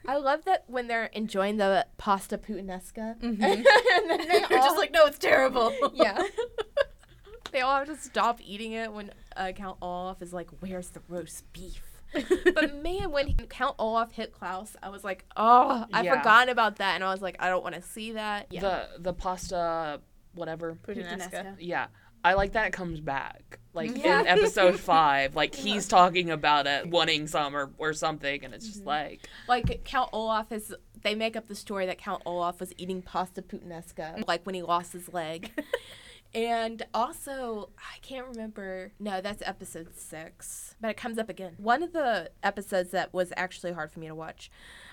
[0.08, 3.22] I love that when they're enjoying the pasta puttanesca, Mhm.
[3.42, 3.64] and
[4.10, 5.72] then they they're all, just like no, it's terrible.
[5.94, 6.22] yeah.
[7.52, 11.00] they all have to stop eating it when uh, Count Olaf is like, "Where's the
[11.08, 11.95] roast beef?"
[12.54, 16.18] But man, when he, Count Olaf hit Klaus, I was like, "Oh, I Yeah.
[16.18, 18.60] forgot about that," and I was like, "I don't want to see that." Yeah.
[18.60, 20.00] The the pasta
[20.34, 20.76] whatever.
[20.86, 21.56] Puttanesca.
[21.58, 21.86] Yeah.
[22.24, 23.60] I like that it comes back.
[23.72, 24.20] Like Yeah.
[24.20, 28.66] in episode five, like he's talking about it, wanting some or, or something, and it's
[28.66, 28.88] just mm-hmm.
[28.88, 30.74] like Like Count Olaf is.
[31.02, 34.62] They make up the story that Count Olaf was eating pasta puttanesca, like when he
[34.62, 35.52] lost his leg.
[36.36, 38.92] and also, I can't remember.
[39.00, 41.54] No, that's episode six, but it comes up again.
[41.56, 44.50] One of the episodes that was actually hard for me to watch,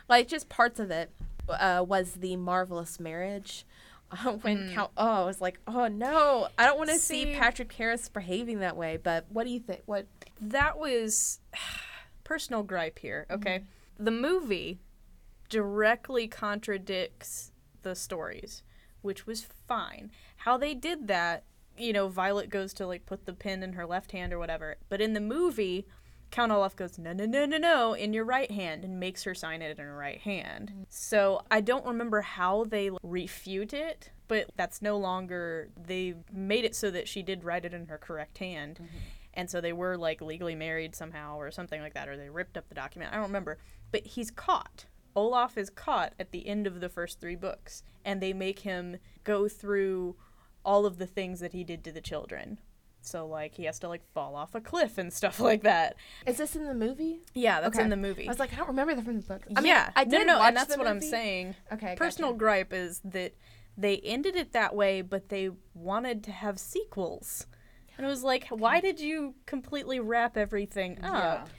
[0.09, 1.11] like just parts of it,
[1.49, 3.65] uh, was the marvelous marriage.
[4.11, 7.33] Uh, when Count, oh, I was like, oh no, I don't want to see, See-
[7.33, 8.97] Patrick Harris behaving that way.
[8.97, 9.81] But what do you think?
[9.85, 10.07] What?
[10.49, 11.39] that was
[12.23, 13.63] personal gripe here okay
[13.99, 14.79] the movie
[15.49, 17.51] directly contradicts
[17.83, 18.63] the stories
[19.03, 20.11] which was fine.
[20.37, 21.43] How they did that
[21.77, 24.75] you know violet goes to like put the pin in her left hand or whatever
[24.89, 25.87] but in the movie
[26.31, 29.35] count olaf goes no no no no no in your right hand and makes her
[29.35, 30.73] sign it in her right hand.
[30.75, 30.85] Mm.
[30.89, 36.75] So i don't remember how they refute it but that's no longer they made it
[36.75, 38.79] so that she did write it in her correct hand.
[38.81, 38.97] Mm-hmm.
[39.35, 42.57] And so they were like legally married somehow or something like that or they ripped
[42.57, 43.57] up the document i don't remember.
[43.91, 44.85] But he's caught
[45.15, 48.97] olaf is caught at the end of the first three books and they make him
[49.23, 50.15] go through
[50.65, 52.57] all of the things that he did to the children.
[53.01, 55.95] So like he has to like fall off a cliff and stuff like that.
[56.25, 57.19] Is this in the movie?
[57.33, 57.83] yeah that's Okay.
[57.83, 58.27] in the movie.
[58.27, 59.43] I was like, I don't remember that from the book.
[59.55, 59.91] I mean, yeah.
[59.95, 61.55] I did no, no, and that's what i'm saying.
[61.71, 62.39] Okay, personal gotcha.
[62.39, 63.33] gripe is that
[63.77, 67.45] they ended it that way but they wanted to have sequels.
[67.97, 71.47] And it was like why did you completely wrap everything up?
[71.47, 71.53] Yeah,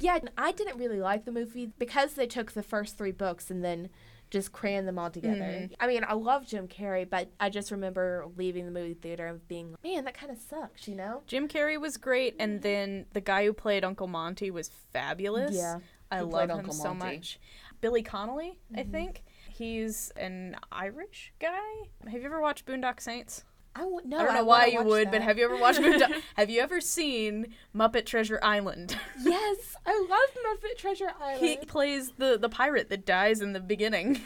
[0.00, 3.64] and I didn't really like the movie because they took the first three books and
[3.64, 3.88] then
[4.30, 5.40] just crammed them all together.
[5.40, 5.74] Mm-hmm.
[5.80, 9.46] I mean, I love Jim Carrey, but I just remember leaving the movie theater and
[9.48, 11.22] being, man, that kind of sucks, you know?
[11.26, 15.56] Jim Carrey was great, and then the guy who played Uncle Monty was fabulous.
[15.56, 15.78] Yeah.
[16.10, 17.16] I love him Uncle so Monty?
[17.16, 17.40] much.
[17.80, 19.22] Billy Connolly, I think.
[19.50, 21.58] He's an Irish guy.
[22.04, 23.44] Have you ever watched Boondock Saints?
[23.78, 25.12] I w- no, I don't know I why you would, that.
[25.12, 25.80] but have you ever watched
[26.36, 28.96] have you ever seen Muppet Treasure Island?
[29.22, 31.46] Yes, I love Muppet Treasure Island.
[31.46, 34.20] he plays the the pirate that dies in the beginning.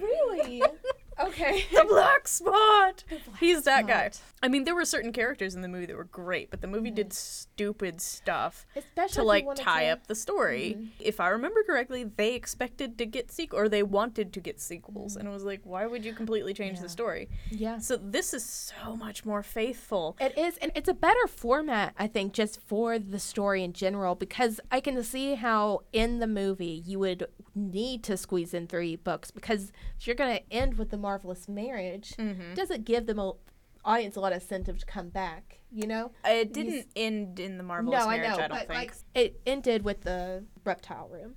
[0.00, 0.62] really?
[1.22, 1.64] okay.
[1.72, 3.04] the black spot.
[3.38, 4.10] He's that guy.
[4.42, 6.90] I mean, there were certain characters in the movie that were great, but the movie
[6.90, 7.50] did mm-hmm.
[7.50, 10.76] stupid stuff Especially to like tie to- up the story.
[10.76, 10.86] Mm-hmm.
[11.00, 15.16] If I remember correctly, they expected to get sequel or they wanted to get sequels,
[15.16, 16.82] and it was like, why would you completely change Yeah.
[16.82, 17.28] the story?
[17.50, 17.78] Yeah.
[17.78, 20.16] So this is so much more faithful.
[20.20, 24.14] It is, and it's a better format, I think, just for the story in general,
[24.14, 28.96] because I can see how in the movie you would need to squeeze in three
[28.96, 32.52] books, because if you're going to end with the marvelous marriage, Mm-hmm.
[32.52, 33.32] it doesn't give them a
[33.84, 36.12] audience a lot of incentive to come back, you know?
[36.24, 38.26] It didn't end in the marvelous no, marriage.
[38.26, 38.70] I know, I don't but think.
[38.80, 41.36] like it ended with the reptile room.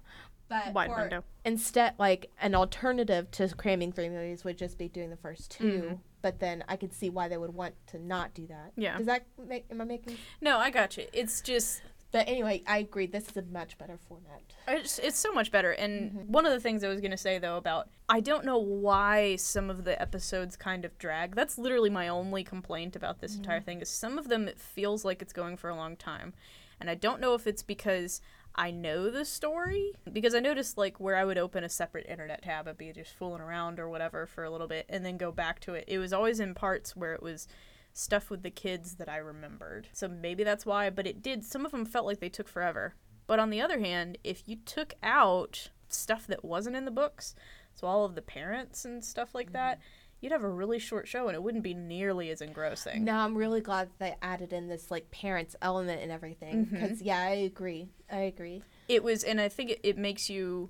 [0.50, 1.24] But Wide window.
[1.46, 5.64] Instead, like an alternative to cramming three movies would just be doing the first 2
[5.64, 5.94] Mm-hmm.
[6.22, 8.72] But then I could see why they would want to not do that.
[8.78, 8.98] Yeah.
[8.98, 9.66] Does that make?
[9.72, 10.18] Am I making?
[10.42, 11.06] no, I got you.
[11.12, 11.82] It's just
[12.14, 13.08] But anyway, I agree.
[13.08, 14.42] This is a much better format.
[14.68, 15.72] It's, it's so much better.
[15.72, 16.32] And Mm-hmm.
[16.32, 19.36] one of the things I was going to say, though, about I don't know why
[19.36, 21.36] some of the episodes kind of drag.
[21.36, 23.66] That's literally my only complaint about this entire Mm-hmm.
[23.66, 26.34] thing is some of them it feels like it's going for a long time.
[26.80, 28.22] And I don't know if it's because
[28.56, 29.94] I know the story.
[30.12, 33.16] Because I noticed, like, where I would open a separate internet tab, I'd be just
[33.16, 35.86] fooling around or whatever for a little bit and then go back to it.
[35.88, 37.48] It was always in parts where it was
[37.94, 39.88] stuff with the kids that I remembered.
[39.94, 41.44] So maybe that's why, but it did.
[41.44, 42.96] Some of them felt like they took forever.
[43.28, 47.36] But on the other hand, if you took out stuff that wasn't in the books,
[47.76, 49.80] so all of the parents and stuff like that,
[50.20, 53.04] you'd have a really short show and it wouldn't be nearly as engrossing.
[53.04, 56.66] No, I'm really glad that they added in this like parents element and everything.
[56.66, 56.76] Mm-hmm.
[56.76, 57.90] Because yeah, I agree.
[58.12, 58.64] I agree.
[58.88, 60.70] It was, and I think it, it makes you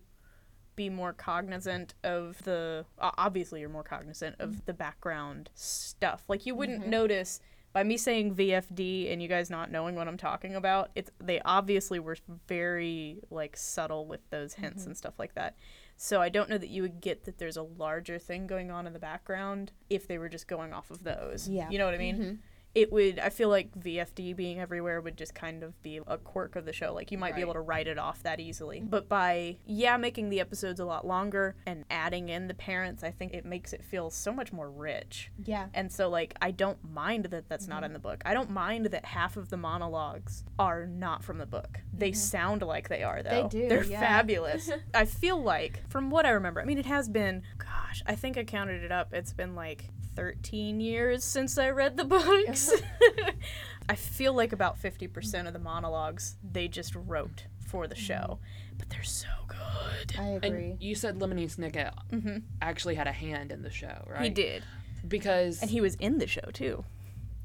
[0.76, 2.86] be more cognizant of the.
[3.00, 4.60] Obviously, you're more cognizant of mm-hmm.
[4.66, 6.24] the background stuff.
[6.28, 6.90] Like you wouldn't mm-hmm.
[6.90, 7.40] notice
[7.74, 10.92] by me saying VFD and you guys not knowing what I'm talking about.
[10.96, 14.92] It's they obviously were very like subtle with those hints mm-hmm.
[14.92, 15.56] and stuff like that.
[15.98, 18.88] So I don't know that you would get that there's a larger thing going on
[18.88, 21.50] in the background if they were just going off of those.
[21.50, 21.70] Yeah.
[21.70, 22.40] You know what I mean?
[22.76, 26.56] It would I feel like VFD being everywhere would just kind of be a quirk
[26.56, 26.94] of the show.
[26.94, 28.82] Like you might be able to write it off that easily.
[28.82, 33.12] But by yeah, making the episodes a lot longer and adding in the parents, I
[33.12, 35.32] think it makes it feel so much more rich.
[35.46, 35.68] Yeah.
[35.74, 37.86] And so, like, I don't mind that that's not mm-hmm.
[37.86, 38.22] in the book.
[38.26, 41.80] I don't mind that half of the monologues are not from the book.
[41.94, 42.18] They mm-hmm.
[42.18, 43.50] sound like they are, though.
[43.50, 44.00] They do, They're yeah.
[44.00, 44.70] fabulous.
[44.94, 48.38] I feel like, from what I remember, I mean, it has been, gosh, I think
[48.38, 49.14] I counted it up.
[49.14, 52.72] It's been like 13 years since I read the books.
[52.72, 53.32] Uh-huh.
[53.90, 58.78] I feel like about 50% of the monologues they just wrote for the show, mm-hmm.
[58.78, 60.16] but they're so good.
[60.18, 60.50] I agree.
[60.50, 62.38] And you said Lemony Snicket mm-hmm.
[62.62, 64.24] actually had a hand in the show, right?
[64.24, 64.64] He did.
[65.08, 66.86] because And he was in the show too.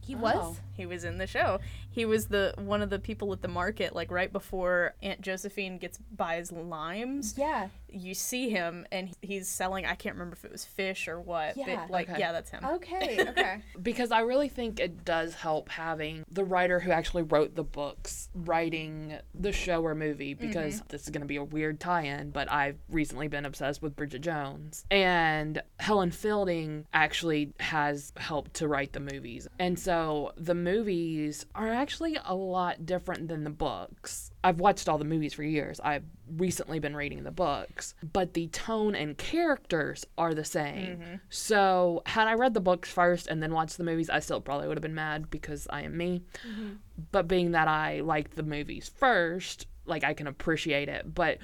[0.01, 0.19] He Oh.
[0.21, 0.61] was.
[0.75, 1.61] He was in the show.
[1.91, 5.77] He was the one of the people at the market, like right before Aunt Josephine
[5.77, 7.35] gets buys limes.
[7.37, 7.69] Yeah.
[7.91, 9.87] You see him, and he's selling.
[9.87, 11.57] I can't remember if it was fish or what.
[11.57, 11.87] but, Yeah.
[11.89, 12.19] like Okay.
[12.19, 12.65] yeah, that's him.
[12.65, 13.19] Okay.
[13.29, 13.63] Okay.
[13.83, 18.29] because I really think it does help having the writer who actually wrote the books
[18.35, 20.47] writing the show or movie mm-hmm.
[20.47, 23.97] because this is going to be a weird tie-in but I've recently been obsessed with
[23.97, 30.55] Bridget Jones and Helen Fielding actually has helped to write the movies and so the
[30.55, 35.43] movies are actually a lot different than the books I've watched all the movies for
[35.43, 36.05] years I've
[36.37, 41.15] recently been reading the books but the tone and characters are the same mm-hmm.
[41.29, 44.69] so had I read the books first and then watched the movies, I still probably
[44.69, 46.23] would have been mad because I am me.
[46.47, 46.69] Mm-hmm.
[47.13, 51.15] But being that I liked the movies first, like I can appreciate it.
[51.15, 51.39] But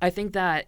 [0.00, 0.66] I think that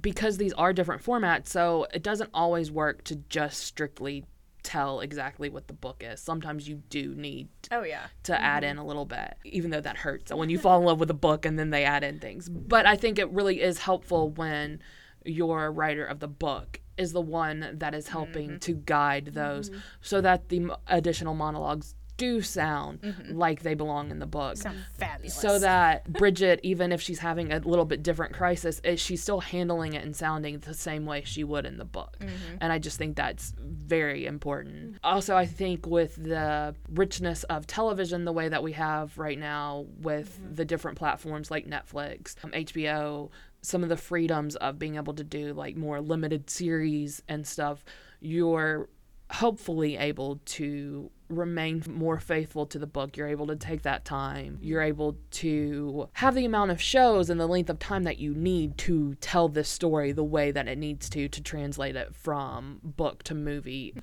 [0.00, 4.24] because these are different formats, so it doesn't always work to just strictly
[4.66, 6.20] tell exactly what the book is.
[6.20, 8.06] Sometimes you do need Oh yeah.
[8.24, 8.72] to add mm-hmm.
[8.72, 11.14] in a little bit, even though that hurts when you fall in love with a
[11.14, 12.48] book and then they add in things.
[12.48, 14.80] But I think it really is helpful when
[15.24, 18.58] your writer of the book is the one that is helping mm-hmm.
[18.58, 19.80] to guide those mm-hmm.
[20.00, 23.36] so that the additional monologues do sound mm-hmm.
[23.36, 24.56] like they belong in the book.
[24.56, 25.34] Sound fabulous.
[25.34, 29.40] So that Bridget, even if she's having a little bit different crisis, is she's still
[29.40, 32.16] handling it and sounding the same way she would in the book.
[32.20, 32.56] Mm-hmm.
[32.60, 34.98] And I just think that's very important.
[35.04, 39.86] Also, I think with the richness of television, the way that we have right now
[40.00, 40.54] with mm-hmm.
[40.54, 43.30] the different platforms like Netflix, um, HBO,
[43.62, 47.84] some of the freedoms of being able to do like more limited series and stuff,
[48.20, 48.88] you're
[49.30, 53.16] hopefully able to remain more faithful to the book.
[53.16, 54.58] You're able to take that time.
[54.60, 58.34] You're able to have the amount of shows and the length of time that you
[58.34, 62.80] need to tell this story the way that it needs to to translate it from
[62.82, 63.94] book to movie.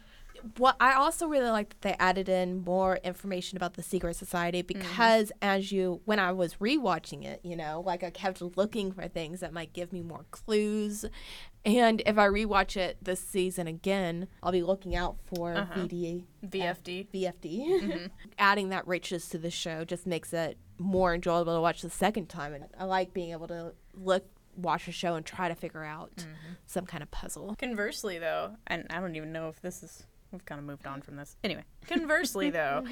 [0.58, 4.62] Well, I also really like that they added in more information about the secret society
[4.62, 4.80] mm-hmm.
[4.80, 9.08] because as you when I was rewatching it, you know, like I kept looking for
[9.08, 11.06] things that might give me more clues.
[11.66, 15.74] And if I rewatch it this season again, I'll be looking out for Uh-huh.
[15.82, 17.08] VD VFD.
[17.14, 18.10] VFD.
[18.38, 22.28] Adding that richness to the show just makes it more enjoyable to watch the second
[22.28, 22.54] time.
[22.54, 24.26] And I like being able to look,
[24.58, 26.26] watch a show and try to figure out
[26.66, 27.56] some kind of puzzle.
[27.58, 30.06] Conversely, though, and I don't even know if this is.
[30.34, 31.38] We've kind of moved on from this.
[31.44, 32.84] Anyway, conversely, though,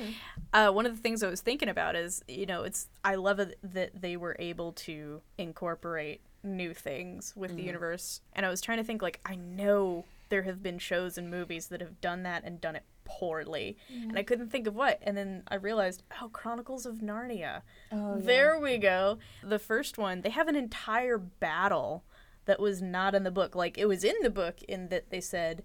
[0.53, 3.39] uh, one of the things I was thinking about is, you know, it's I love
[3.39, 7.67] it that they were able to incorporate new things with the mm-hmm.
[7.67, 11.29] universe, and I was trying to think like I know there have been shows and
[11.29, 14.25] movies that have done that and done it poorly, and I mm-hmm.
[14.25, 17.61] couldn't think of what, and then I realized, oh, Chronicles of Narnia.
[17.91, 19.19] Oh, There we go.
[19.43, 22.03] The first one, they have an entire battle
[22.45, 23.55] that was not in the book.
[23.55, 25.63] Like it was in the book in that they said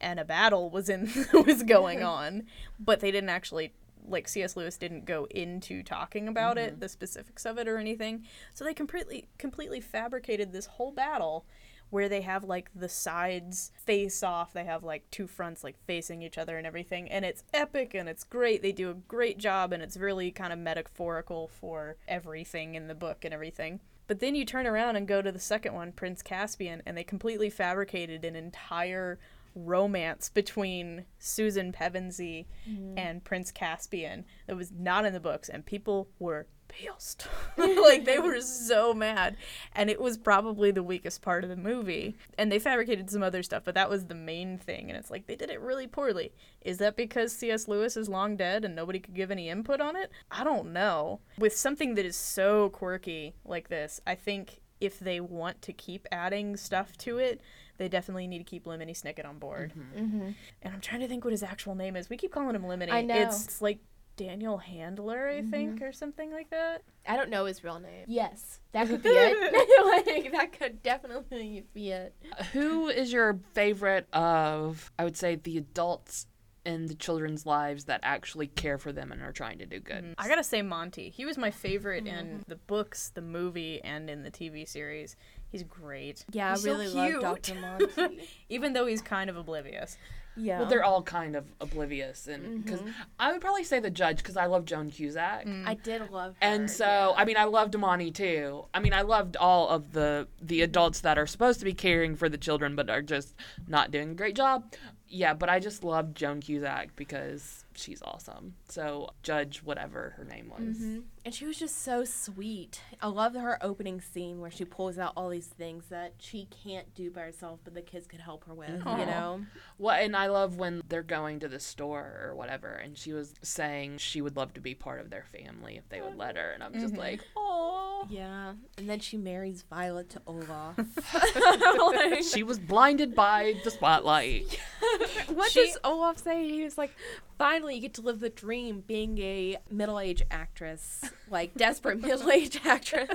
[0.00, 2.44] and a battle was in was going on,
[2.78, 3.72] but they didn't actually
[4.08, 4.56] like C.S.
[4.56, 6.80] Lewis didn't go into talking about it, mm-hmm.
[6.80, 8.24] the specifics of it or anything.
[8.54, 11.46] So they completely completely fabricated this whole battle
[11.90, 14.52] where they have like the sides face off.
[14.52, 17.08] They have like two fronts like facing each other and everything.
[17.08, 18.62] And it's epic and it's great.
[18.62, 22.94] They do a great job and it's really kind of metaphorical for everything in the
[22.94, 23.80] book and everything.
[24.08, 27.04] But then you turn around and go to the second one, Prince Caspian, and they
[27.04, 29.18] completely fabricated an entire
[29.56, 32.96] romance between Susan Pevensie mm-hmm.
[32.96, 37.26] and Prince Caspian that was not in the books, and people were pissed.
[37.56, 39.36] like they were so mad.
[39.74, 42.16] And it was probably the weakest part of the movie.
[42.36, 44.88] And they fabricated some other stuff, but that was the main thing.
[44.88, 46.32] And it's like they did it really poorly.
[46.60, 47.68] Is that because C.S.
[47.68, 50.10] Lewis is long dead and nobody could give any input on it?
[50.30, 51.20] I don't know.
[51.38, 56.06] With something that is so quirky like this, I think if they want to keep
[56.12, 57.40] adding stuff to it,
[57.78, 59.72] they definitely need to keep Lemony Snicket on board.
[59.76, 60.04] Mm-hmm.
[60.04, 60.30] mm-hmm.
[60.62, 62.08] And I'm trying to think what his actual name is.
[62.08, 62.90] We keep calling him Lemony.
[62.90, 63.14] I know.
[63.14, 63.78] It's, it's like
[64.16, 65.50] Daniel Handler, I mm-hmm.
[65.50, 66.82] think, or something like that.
[67.06, 68.04] I don't know his real name.
[68.06, 70.06] Yes, that could be it.
[70.06, 72.14] like, that could definitely be it.
[72.52, 76.26] Who is your favorite of, I would say, the adults
[76.64, 80.02] in the children's lives that actually care for them and are trying to do good?
[80.02, 80.12] Mm-hmm.
[80.18, 81.10] I gotta say Monty.
[81.10, 85.14] He was my favorite in the books, the movie, and in the TV series.
[85.50, 86.24] He's great.
[86.32, 87.20] Yeah, He's I so really love.
[87.20, 87.54] Dr.
[87.60, 88.28] Monty.
[88.48, 89.96] Even though he's kind of oblivious.
[90.36, 90.60] yeah.
[90.60, 92.60] Well, they're all kind of oblivious, and mm-hmm.
[92.60, 92.80] because
[93.18, 95.66] I would probably say the judge because I love Joan Cusack, mm.
[95.66, 96.38] I did love her.
[96.42, 98.66] and so I mean I loved Monty too.
[98.74, 102.16] I mean I loved all of the the adults that are supposed to be caring
[102.16, 103.34] for the children but are just
[103.66, 104.74] not doing a great job.
[105.08, 108.54] Yeah, but I just loved Joan Cusack because she's awesome.
[108.68, 110.76] So judge whatever her name was.
[110.76, 110.98] Mm-hmm.
[111.24, 112.80] And she was just so sweet.
[113.02, 116.94] I love her opening scene where she pulls out all these things that she can't
[116.94, 118.80] do by herself, but the kids could help her with.
[118.86, 118.98] Aw.
[119.00, 119.40] You know.
[119.78, 123.34] Well, and I love when they're going to the store or whatever, and she was
[123.42, 126.50] saying she would love to be part of their family if they would let her,
[126.52, 126.98] and I'm just Mhm.
[126.98, 128.06] like, oh.
[128.08, 128.52] Yeah.
[128.78, 130.76] And then she marries Violet to Olaf.
[132.32, 134.58] She was blinded by the spotlight.
[135.28, 136.48] what She- does Olaf say?
[136.48, 136.94] He was like,
[137.38, 142.30] finally, you get to live the dream being a middle aged actress, like desperate middle
[142.30, 143.08] aged actress.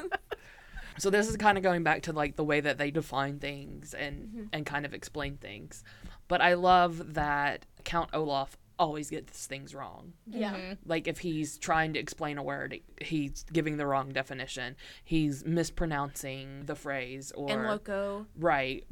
[0.98, 3.94] So this is kind of going back to like the way that they define things
[3.94, 4.44] and Mm-hmm.
[4.54, 5.84] and kind of explain things.
[6.28, 10.14] But I love that Count Olaf always gets things wrong.
[10.28, 10.54] Yeah.
[10.56, 10.78] Mhm.
[10.86, 14.76] Like if he's trying to explain a word, he's giving the wrong definition.
[15.04, 18.84] He's mispronouncing the phrase or And Loco, right.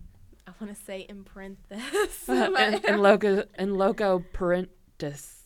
[0.47, 2.24] I want to say in parenthesis.
[2.30, 5.39] and, and loco and loco parentis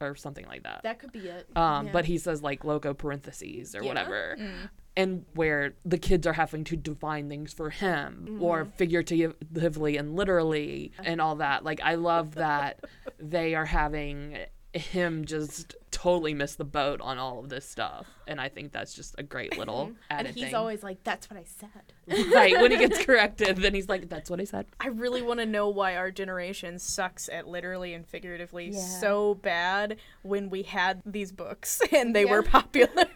[0.00, 0.80] or something like that.
[0.82, 1.48] that could be it.
[1.56, 1.92] Um, Yeah.
[1.92, 3.88] but he says like loco parentheses or Yeah.
[3.88, 4.36] whatever.
[4.38, 4.70] Mm.
[4.96, 10.92] and where the kids are having to define things for him or figuratively and literally
[11.02, 11.64] and all that.
[11.64, 12.84] Like I love that
[13.18, 14.38] they are having
[14.72, 15.74] him just
[16.04, 19.22] totally missed the boat on all of this stuff, and I think that's just a
[19.22, 20.54] great little and he's thing.
[20.54, 22.28] always like, that's what I said.
[22.34, 25.40] right when he gets corrected, then he's like, "That's what I said." I really want
[25.40, 28.80] to know why our generation sucks at literally and figuratively Yeah.
[28.80, 33.06] so bad when we had these books and they were popular.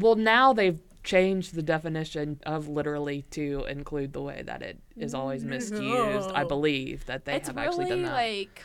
[0.00, 5.12] Well, now they've changed the definition of literally to include the way that it is
[5.12, 5.50] always mm-hmm.
[5.50, 6.30] misused.
[6.32, 6.48] I oh.
[6.48, 8.12] believe that they it's have really actually done that.
[8.12, 8.64] like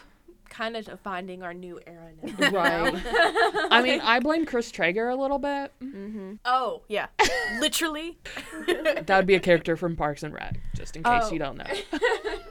[0.49, 2.49] kind of finding our new era now.
[2.51, 2.93] Right.
[3.71, 5.71] I mean, I blame Chris Traeger a little bit.
[5.81, 6.33] mm-hmm.
[6.45, 7.07] oh, yeah.
[7.59, 8.17] Literally.
[8.67, 11.31] That would be a character from Parks and Rec, just in case Oh.
[11.31, 11.65] you don't know.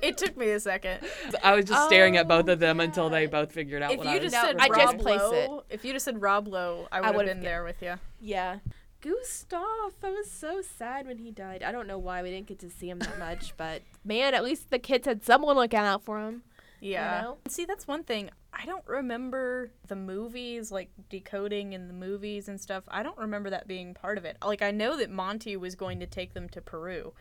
[0.03, 1.01] It took me a second.
[1.43, 3.99] I was just staring at both Oh, of them until they both figured out If
[3.99, 4.31] what you I was.
[4.31, 7.27] just said I Rob just placed Lowe, if you just said Rob Lowe, I would
[7.27, 7.95] have been get- there with you.
[8.21, 8.59] Yeah.
[9.01, 11.63] Gustav, I was so sad when he died.
[11.63, 14.45] I don't know why we didn't get to see him that much, but man, at
[14.45, 16.43] least the kids had someone looking out for him.
[16.81, 17.21] Yeah.
[17.23, 17.39] know?
[17.49, 18.31] See, that's one thing.
[18.53, 22.85] I don't remember the movies, like decoding in the movies and stuff.
[22.89, 24.37] I don't remember that being part of it.
[24.45, 27.13] Like, I know that Monty was going to take them to Peru,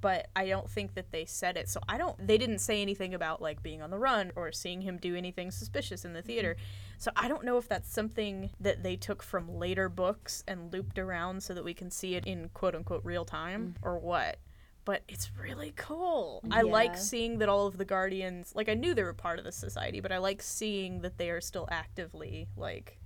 [0.00, 1.68] but I don't think that they said it.
[1.68, 4.82] So I don't, they didn't say anything about, like, being on the run or seeing
[4.82, 6.28] him do anything suspicious in the mm-hmm.
[6.28, 6.56] theater.
[6.98, 10.98] So I don't know if that's something that they took from later books and looped
[10.98, 13.86] around so that we can see it in quote unquote real time mm.
[13.86, 14.38] or what.
[14.84, 16.42] But it's really cool.
[16.50, 19.44] I like seeing that all of the guardians, like I knew they were part of
[19.44, 22.98] the society, but I like seeing that they are still actively like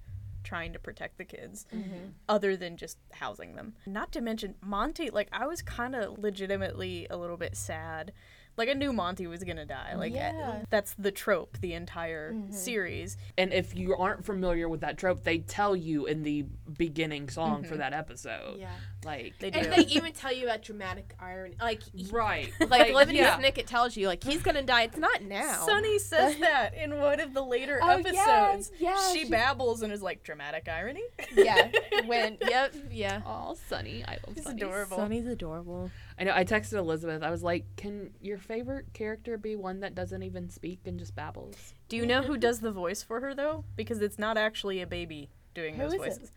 [0.43, 2.07] trying to protect the kids mm-hmm.
[2.29, 3.74] other than just housing them.
[3.87, 8.12] Not to mention Monty, like I was kind of legitimately a little bit sad.
[8.59, 9.95] Like I knew Monty was going to die.
[9.97, 10.63] Like uh, Yeah.
[10.69, 13.17] that's the trope the entire series.
[13.39, 16.45] and if you aren't familiar with that trope, they tell you in the
[16.77, 18.59] beginning song for that episode.
[18.59, 18.69] Yeah.
[19.05, 19.61] Like, They do.
[19.61, 21.55] And they even tell you about dramatic irony.
[21.61, 22.53] Like, right.
[22.69, 23.39] like Living yeah.
[23.41, 24.83] it tells you, like, he's going to die.
[24.83, 25.65] It's not now.
[25.65, 28.73] Sunny says that in one of the later Oh, yeah, episodes.
[28.81, 31.05] yeah, she she- babbles and is like dramatic irony.
[31.33, 31.71] Yeah.
[32.07, 33.21] When, yep, yeah.
[33.27, 34.05] All Sunny.
[34.07, 34.63] I love It's Sunny.
[34.63, 34.97] adorable.
[34.97, 35.91] Sunny's adorable.
[36.19, 36.33] I know.
[36.35, 37.23] I texted Elizabeth.
[37.23, 41.14] I was like, "Can your favorite character be one that doesn't even speak and just
[41.14, 43.64] babbles?" Do you know who does the voice for her though?
[43.77, 45.99] Because it's not actually a baby doing Who those is it?
[45.99, 46.33] voices.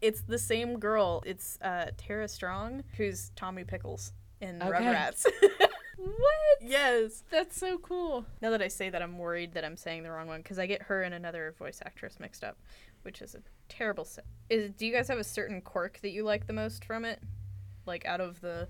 [0.00, 1.22] It's the same girl.
[1.26, 4.70] It's uh, Tara Strong, who's Tommy Pickles in Okay.
[4.84, 5.26] Rugrats.
[5.98, 6.58] What?
[6.60, 7.24] yes.
[7.30, 8.26] That's so cool.
[8.42, 10.66] Now that I say that, I'm worried that I'm saying the wrong one because I
[10.66, 12.58] get her and another voice actress mixed up,
[13.02, 14.06] which is a terrible.
[14.50, 17.20] Is do you guys have a certain quirk that you like the most from it?
[17.86, 18.68] Like out of the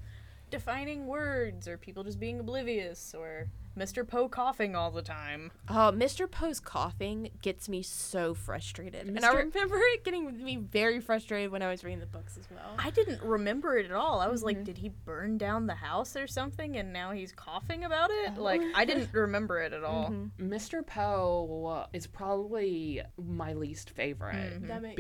[0.50, 4.06] defining words, or people just being oblivious, or Mr.
[4.08, 5.50] Poe coughing all the time?
[5.68, 6.30] Oh, Mr.
[6.30, 9.06] Poe's coughing gets me so frustrated.
[9.06, 12.48] And I remember it getting me very frustrated when I was reading the books as
[12.50, 12.74] well.
[12.78, 14.20] I didn't remember it at all.
[14.20, 17.84] I was like, did he burn down the house or something and now he's coughing
[17.84, 18.38] about it?
[18.38, 20.10] Like, I didn't remember it at all.
[20.40, 20.86] Mr.
[20.86, 24.68] Poe is probably my least favorite Mhm.
[24.68, 24.94] That ma- yeah.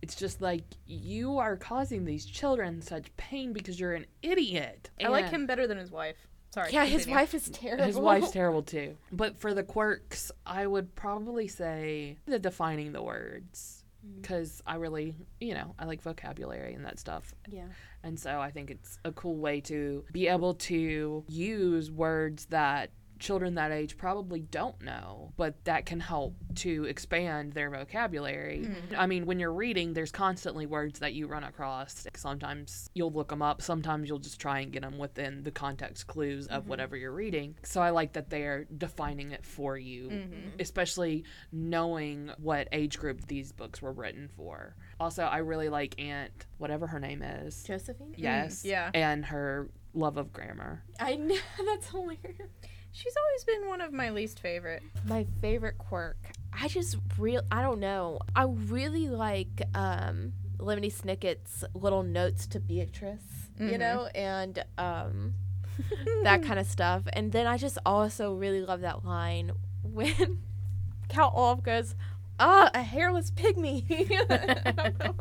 [0.00, 4.90] Because it's just like you are causing these children such pain because you're an idiot.
[5.02, 6.16] I like him better than his wife.
[6.54, 6.70] Sorry.
[6.72, 7.84] yeah, his wife is terrible.
[7.84, 8.96] His wife's terrible too.
[9.10, 14.22] But for the quirks, I would probably say the defining the words mm.
[14.22, 17.34] because I really, you know, I like vocabulary and that stuff.
[17.48, 17.66] Yeah.
[18.04, 22.90] And so I think it's a cool way to be able to use words that
[23.18, 28.66] children that age probably don't know, but that can help to expand their vocabulary.
[28.66, 28.94] Mm-hmm.
[28.96, 32.06] I mean, when you're reading, there's constantly words that you run across.
[32.16, 36.06] Sometimes you'll look them up, sometimes you'll just try and get them within the context
[36.06, 36.70] clues of mm-hmm.
[36.70, 37.54] whatever you're reading.
[37.62, 40.48] So I like that they're defining it for you, mm-hmm.
[40.60, 44.76] especially knowing what age group these books were written for.
[45.00, 47.62] Also, I really like Aunt, whatever her name is.
[47.62, 48.14] Josephine?
[48.16, 48.62] Yes.
[48.62, 48.90] Mm, yeah.
[48.94, 50.82] And her love of grammar.
[51.00, 51.36] I know.
[51.64, 52.50] That's hilarious.
[52.96, 54.80] She's always been one of my least favorite.
[55.04, 56.16] My favorite quirk.
[56.52, 57.42] I just real.
[57.50, 58.20] I don't know.
[58.36, 63.48] I really like um, Lemony Snicket's little notes to Beatrice.
[63.58, 63.78] You Mhm.
[63.80, 65.34] know, and um,
[66.22, 67.02] that kind of stuff.
[67.12, 69.50] And then I just also really love that line
[69.82, 70.38] when
[71.08, 71.96] Count Olaf goes,
[72.38, 73.84] "Ah, a hairless pygmy."
[74.30, 75.14] I don't know.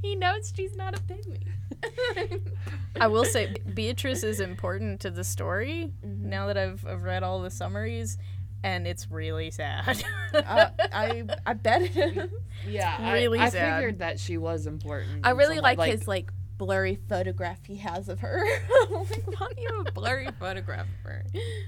[0.00, 1.42] he knows she's not a pygmy.
[3.00, 6.28] I will say Beatrice is important to the story Mm-hmm.
[6.30, 8.16] now that I've, I've read all the summaries,
[8.64, 10.02] and it's really sad.
[10.34, 12.30] uh, I I bet it is.
[12.66, 13.76] Yeah, Really I, I sad.
[13.76, 15.24] figured that she was important.
[15.26, 18.42] I really some like, his like blurry photograph he has of her.
[18.90, 21.24] like, why do you have a blurry photograph of her?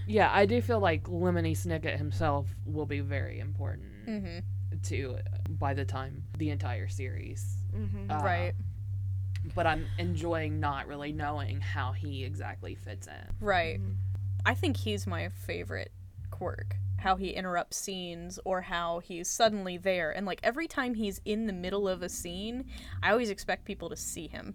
[0.06, 4.38] Yeah, I do feel like Lemony Snicket himself will be very important hmm
[4.84, 5.16] to
[5.50, 7.58] by the time the entire series.
[7.74, 8.10] Mm-hmm.
[8.10, 8.54] Uh, right,
[9.54, 13.34] But I'm enjoying not really knowing how he exactly fits in.
[13.40, 13.80] right.
[13.80, 13.92] Mm-hmm.
[14.46, 15.92] I think he's my favorite
[16.30, 16.76] quirk.
[16.98, 20.10] How he interrupts scenes or how he's suddenly there.
[20.10, 22.64] And like every time he's in the middle of a scene,
[23.02, 24.54] I always expect people to see him.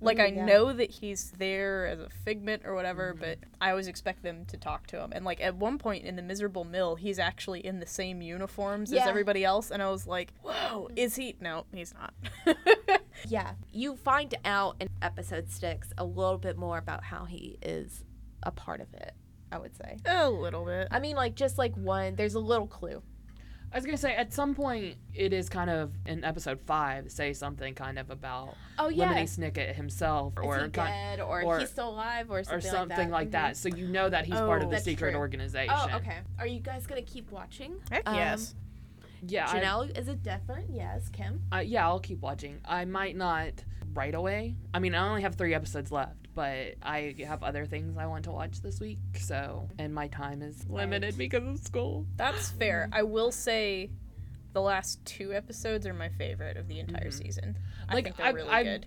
[0.00, 0.44] Like Ooh, I mm, yeah.
[0.44, 3.20] know that he's there as a figment or whatever, mm-hmm.
[3.20, 5.12] but I always expect them to talk to him.
[5.12, 8.92] And like at one point in the miserable mill, he's actually in the same uniforms
[8.92, 9.02] Yeah.
[9.02, 12.14] as everybody else, and I was like, "Whoa, is he?" No, he's not.
[13.26, 18.04] Yeah, you find out in episode six a little bit more about how he is
[18.42, 19.12] a part of it.
[19.50, 19.96] I would say.
[20.04, 20.88] a little bit.
[20.90, 22.16] I mean, like just like one.
[22.16, 23.02] There's a little clue.
[23.72, 27.34] I was gonna say at some point it is kind of in episode five say
[27.34, 31.42] something kind of about Oh yeah Lemony Snicket himself Is or he ki- dead, or,
[31.42, 33.48] or- he's still alive, or something, or something like that.
[33.48, 33.56] that.
[33.58, 35.18] So you know that he's part of Oh, the secret true.
[35.20, 35.74] organization.
[35.76, 36.18] Oh, okay.
[36.38, 37.74] Are you guys gonna keep watching?
[37.90, 38.54] Heck Um, yes.
[39.26, 40.70] Yeah, I- is it different?
[40.70, 41.08] Yes.
[41.08, 41.42] Kim.
[41.52, 42.60] Uh, yeah, I'll keep watching.
[42.64, 43.52] I might not
[43.94, 44.56] right away.
[44.72, 48.24] I mean, I only have three episodes left, but I have other things I want
[48.24, 48.98] to watch this week.
[49.18, 52.06] So, and my time is limited because of school.
[52.16, 52.88] That's fair.
[52.92, 53.90] I will say
[54.52, 57.12] the last two episodes are my favorite of the entire Mhm.
[57.12, 57.58] season.
[57.88, 58.86] I Like, think they're I've- really I've- good.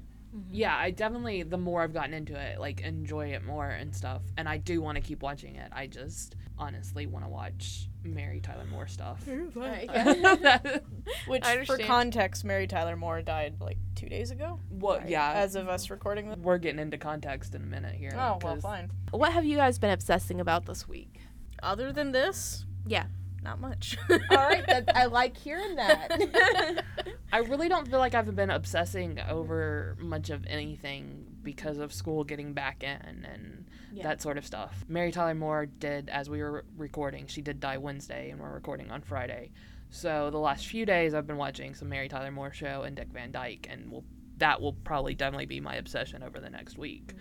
[0.50, 4.22] Yeah, I definitely the more I've gotten into it, like enjoy it more and stuff.
[4.38, 5.70] And I do want to keep watching it.
[5.74, 9.22] I just honestly want to watch Mary Tyler Moore stuff.
[9.56, 9.90] Right,
[11.28, 14.60] Which, I for context, Mary Tyler Moore died like two days ago.
[14.70, 15.10] well, right?
[15.10, 16.38] yeah, As of us recording this.
[16.40, 18.12] we're getting into context in a minute here.
[18.14, 18.92] Oh well, 'cause- fine.
[19.12, 21.20] What have you guys been obsessing about this week?
[21.62, 23.06] Other than this, Yeah.
[23.44, 23.98] not much.
[24.10, 24.66] All right.
[24.66, 26.84] That, I like hearing that.
[27.34, 32.24] I really don't feel like I've been obsessing over much of anything because of school
[32.24, 34.04] getting back in and Yeah.
[34.04, 34.86] that sort of stuff.
[34.88, 38.92] Mary Tyler Moore did, as we were recording, she did die Wednesday, and we're recording
[38.92, 39.52] on Friday.
[39.90, 43.10] So the last few days, I've been watching some Mary Tyler Moore show and Dick
[43.12, 44.06] Van Dyke, and will
[44.38, 47.14] that will probably definitely be my obsession over the next week.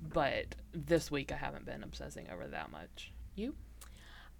[0.00, 3.12] But this week, I haven't been obsessing over that much.
[3.34, 3.56] You?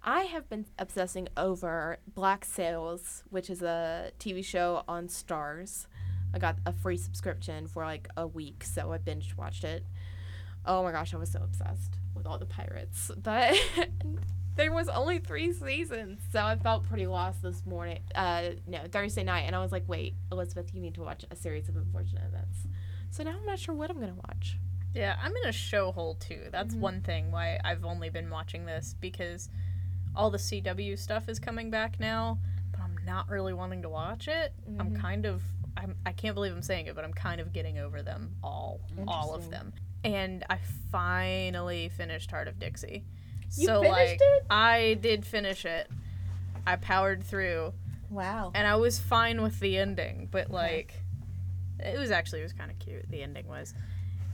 [0.01, 5.87] I have been obsessing over Black Sails, which is a TV show on Starz.
[6.33, 9.85] I got a free subscription for like a week, so I binge watched it.
[10.65, 13.11] Oh my gosh, I was so obsessed with all the pirates.
[13.23, 13.55] But
[14.55, 17.99] there was only three seasons, so I felt pretty lost this morning.
[18.13, 21.35] Uh, no, Thursday night, and I was like, wait, Elizabeth, you need to watch a
[21.35, 22.67] series of unfortunate events.
[23.09, 24.57] So now I'm not sure what I'm gonna watch.
[24.93, 26.49] yeah, I'm in a show hole too.
[26.51, 26.79] That's Mhm.
[26.79, 29.47] one thing why I've only been watching this because
[30.15, 32.39] all the CW stuff is coming back now,
[32.71, 34.51] but I'm not really wanting to watch it.
[34.79, 34.99] I'm Mhm.
[34.99, 35.43] kind of
[35.81, 38.79] I'm, I can't believe I'm saying it, but I'm kind of getting over them all,
[39.07, 39.73] all of them.
[40.03, 40.59] And I
[40.91, 43.03] finally finished Hart of Dixie.
[43.57, 44.43] You so finished like it?
[44.49, 45.89] I did finish it.
[46.67, 47.73] I powered through
[48.09, 48.51] Wow.
[48.55, 50.93] and I was fine with the ending, but like
[51.79, 53.09] it was actually it was kind of cute.
[53.09, 53.73] The ending was,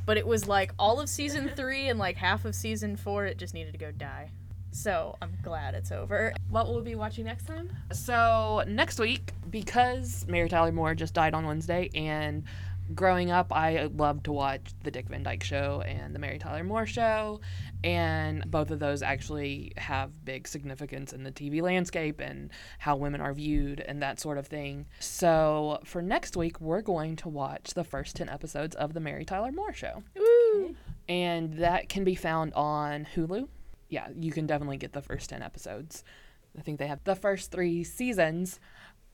[0.05, 3.25] but it was like all of season three and like half of season four.
[3.25, 4.31] It just needed to go die.
[4.76, 6.34] So I'm glad it's over.
[6.49, 7.69] What will we be watching next time?
[7.93, 12.43] So next week, because Mary Tyler Moore just died on Wednesday, and
[12.93, 16.65] growing up, I loved to watch the Dick Van Dyke Show and the Mary Tyler
[16.65, 17.39] Moore Show,
[17.86, 23.21] and both of those actually have big significance in the TV landscape and how women
[23.21, 24.88] are viewed and that sort of thing.
[24.99, 29.23] So for next week, we're going to watch the first ten episodes of the Mary
[29.23, 30.76] Tyler Moore Show, Woo!
[31.07, 33.47] and that can be found on Hulu.
[33.89, 36.03] Yeah, you can definitely get the first 10 episodes.
[36.57, 38.59] I think they have the first three seasons.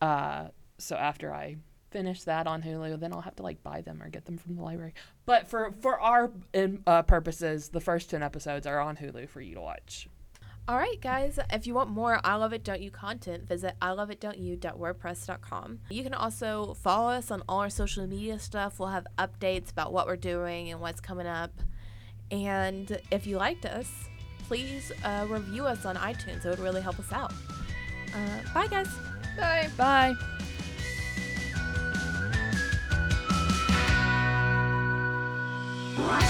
[0.01, 0.47] Uh,
[0.77, 1.57] so after I
[1.91, 4.55] finish that on Hulu, then I'll have to like buy them or get them from
[4.55, 4.93] the library.
[5.25, 6.31] But for for our
[6.87, 10.07] uh, purposes, the first 10 episodes are on Hulu for you to watch.
[10.67, 11.39] All right, guys.
[11.51, 14.37] If you want more I Love It Don't You content, visit I Love It Don't
[14.37, 15.79] You.wordpress.com.
[15.89, 18.79] You can also follow us on all our social media stuff.
[18.79, 21.51] We'll have updates about what we're doing and what's coming up.
[22.29, 23.91] And if you liked us,
[24.51, 26.45] please uh, review us on iTunes.
[26.45, 27.31] It would really help us out.
[28.13, 28.89] Uh, bye, guys.
[29.37, 29.69] Bye.
[29.77, 30.13] Bye.
[35.95, 36.27] Bye.